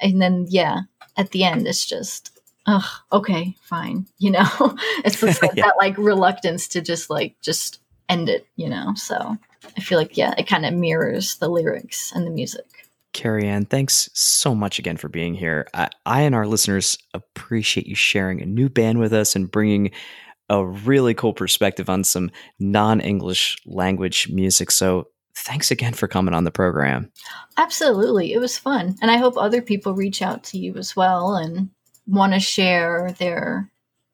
and 0.00 0.20
then, 0.20 0.46
yeah, 0.48 0.80
at 1.16 1.30
the 1.30 1.44
end, 1.44 1.66
it's 1.66 1.86
just, 1.86 2.38
oh, 2.66 2.88
okay, 3.12 3.54
fine. 3.62 4.06
You 4.18 4.32
know, 4.32 4.76
it's 5.04 5.20
just 5.20 5.42
like 5.42 5.52
yeah. 5.56 5.66
that 5.66 5.76
like 5.78 5.96
reluctance 5.96 6.68
to 6.68 6.82
just 6.82 7.08
like, 7.08 7.36
just 7.40 7.80
end 8.08 8.28
it, 8.28 8.46
you 8.56 8.68
know, 8.68 8.92
so. 8.94 9.36
I 9.76 9.80
feel 9.80 9.98
like 9.98 10.16
yeah, 10.16 10.34
it 10.36 10.46
kind 10.46 10.66
of 10.66 10.74
mirrors 10.74 11.36
the 11.36 11.48
lyrics 11.48 12.12
and 12.12 12.26
the 12.26 12.30
music. 12.30 12.88
Carrie 13.12 13.46
Ann, 13.46 13.64
thanks 13.64 14.08
so 14.14 14.54
much 14.54 14.78
again 14.78 14.96
for 14.96 15.08
being 15.08 15.34
here. 15.34 15.66
I, 15.74 15.88
I, 16.06 16.22
and 16.22 16.34
our 16.34 16.46
listeners 16.46 16.96
appreciate 17.12 17.86
you 17.86 17.94
sharing 17.94 18.40
a 18.40 18.46
new 18.46 18.68
band 18.68 19.00
with 19.00 19.12
us 19.12 19.34
and 19.34 19.50
bringing 19.50 19.90
a 20.48 20.64
really 20.64 21.14
cool 21.14 21.32
perspective 21.32 21.88
on 21.88 22.04
some 22.04 22.30
non 22.58 23.00
English 23.00 23.56
language 23.66 24.28
music. 24.30 24.70
So 24.70 25.08
thanks 25.36 25.70
again 25.70 25.92
for 25.92 26.08
coming 26.08 26.34
on 26.34 26.44
the 26.44 26.50
program. 26.50 27.10
Absolutely. 27.56 28.32
It 28.32 28.38
was 28.38 28.58
fun. 28.58 28.96
And 29.00 29.10
I 29.10 29.16
hope 29.16 29.36
other 29.36 29.62
people 29.62 29.94
reach 29.94 30.22
out 30.22 30.44
to 30.44 30.58
you 30.58 30.76
as 30.76 30.94
well 30.94 31.34
and 31.34 31.70
want 32.06 32.32
to 32.34 32.40
share 32.40 33.14
their 33.18 33.70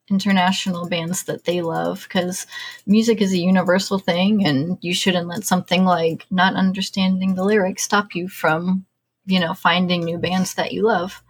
international 0.09 0.87
bands 0.87 1.23
that 1.23 1.43
they 1.43 1.61
love 1.61 2.03
because 2.03 2.47
music 2.85 3.21
is 3.21 3.33
a 3.33 3.37
universal 3.37 3.99
thing 3.99 4.45
and 4.45 4.77
you 4.81 4.93
shouldn't 4.93 5.27
let 5.27 5.43
something 5.43 5.83
like 5.83 6.25
not 6.31 6.55
understanding 6.55 7.35
the 7.35 7.43
lyrics 7.43 7.83
stop 7.83 8.15
you 8.15 8.27
from 8.29 8.85
you 9.25 9.39
know 9.39 9.53
finding 9.53 10.01
new 10.03 10.17
bands 10.17 10.53
that 10.53 10.71
you 10.71 10.83
love 10.83 11.21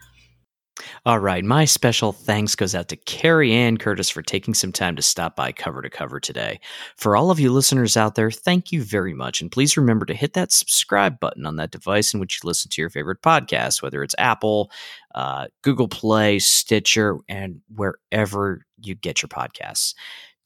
all 1.05 1.19
right. 1.19 1.43
My 1.43 1.65
special 1.65 2.11
thanks 2.11 2.55
goes 2.55 2.75
out 2.75 2.89
to 2.89 2.95
Carrie 2.95 3.53
Ann 3.53 3.77
Curtis 3.77 4.09
for 4.09 4.21
taking 4.21 4.53
some 4.53 4.71
time 4.71 4.95
to 4.95 5.01
stop 5.01 5.35
by 5.35 5.51
cover 5.51 5.81
to 5.81 5.89
cover 5.89 6.19
today. 6.19 6.59
For 6.95 7.15
all 7.15 7.31
of 7.31 7.39
you 7.39 7.51
listeners 7.51 7.97
out 7.97 8.15
there, 8.15 8.31
thank 8.31 8.71
you 8.71 8.83
very 8.83 9.13
much. 9.13 9.41
And 9.41 9.51
please 9.51 9.77
remember 9.77 10.05
to 10.05 10.13
hit 10.13 10.33
that 10.33 10.51
subscribe 10.51 11.19
button 11.19 11.45
on 11.45 11.55
that 11.57 11.71
device 11.71 12.13
in 12.13 12.19
which 12.19 12.39
you 12.41 12.47
listen 12.47 12.69
to 12.71 12.81
your 12.81 12.89
favorite 12.89 13.21
podcast, 13.21 13.81
whether 13.81 14.03
it's 14.03 14.15
Apple, 14.17 14.71
uh, 15.15 15.47
Google 15.61 15.87
Play, 15.87 16.39
Stitcher, 16.39 17.17
and 17.27 17.61
wherever 17.73 18.65
you 18.81 18.95
get 18.95 19.21
your 19.21 19.29
podcasts. 19.29 19.93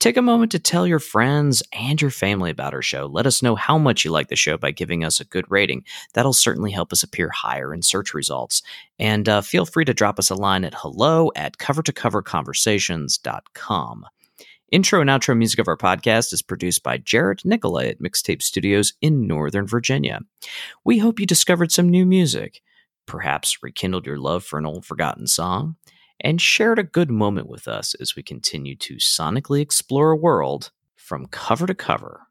Take 0.01 0.17
a 0.17 0.21
moment 0.23 0.51
to 0.53 0.59
tell 0.59 0.87
your 0.87 0.97
friends 0.97 1.61
and 1.71 2.01
your 2.01 2.09
family 2.09 2.49
about 2.49 2.73
our 2.73 2.81
show. 2.81 3.05
Let 3.05 3.27
us 3.27 3.43
know 3.43 3.55
how 3.55 3.77
much 3.77 4.03
you 4.03 4.09
like 4.09 4.29
the 4.29 4.35
show 4.35 4.57
by 4.57 4.71
giving 4.71 5.03
us 5.03 5.19
a 5.19 5.25
good 5.25 5.45
rating. 5.47 5.83
That'll 6.15 6.33
certainly 6.33 6.71
help 6.71 6.91
us 6.91 7.03
appear 7.03 7.29
higher 7.29 7.71
in 7.71 7.83
search 7.83 8.15
results. 8.15 8.63
And 8.97 9.29
uh, 9.29 9.41
feel 9.41 9.63
free 9.63 9.85
to 9.85 9.93
drop 9.93 10.17
us 10.17 10.31
a 10.31 10.35
line 10.35 10.63
at 10.63 10.73
hello 10.75 11.31
at 11.35 11.59
cover2coverconversations.com. 11.59 14.05
Intro 14.71 15.01
and 15.01 15.09
outro 15.11 15.37
music 15.37 15.59
of 15.59 15.67
our 15.67 15.77
podcast 15.77 16.33
is 16.33 16.41
produced 16.41 16.81
by 16.81 16.97
Jarrett 16.97 17.45
Nicolay 17.45 17.89
at 17.89 18.01
Mixtape 18.01 18.41
Studios 18.41 18.93
in 19.01 19.27
Northern 19.27 19.67
Virginia. 19.67 20.21
We 20.83 20.97
hope 20.97 21.19
you 21.19 21.27
discovered 21.27 21.71
some 21.71 21.89
new 21.89 22.07
music, 22.07 22.63
perhaps 23.05 23.61
rekindled 23.61 24.07
your 24.07 24.17
love 24.17 24.43
for 24.43 24.57
an 24.57 24.65
old 24.65 24.83
forgotten 24.83 25.27
song 25.27 25.75
and 26.21 26.41
shared 26.41 26.79
a 26.79 26.84
good 26.84 27.12
moment 27.12 27.47
with 27.47 27.67
us 27.67 27.93
as 27.95 28.15
we 28.15 28.23
continue 28.23 28.75
to 28.77 28.95
sonically 28.95 29.62
explore 29.62 30.12
a 30.12 30.17
world 30.17 30.71
from 30.95 31.27
cover 31.27 31.67
to 31.67 31.75
cover 31.75 32.21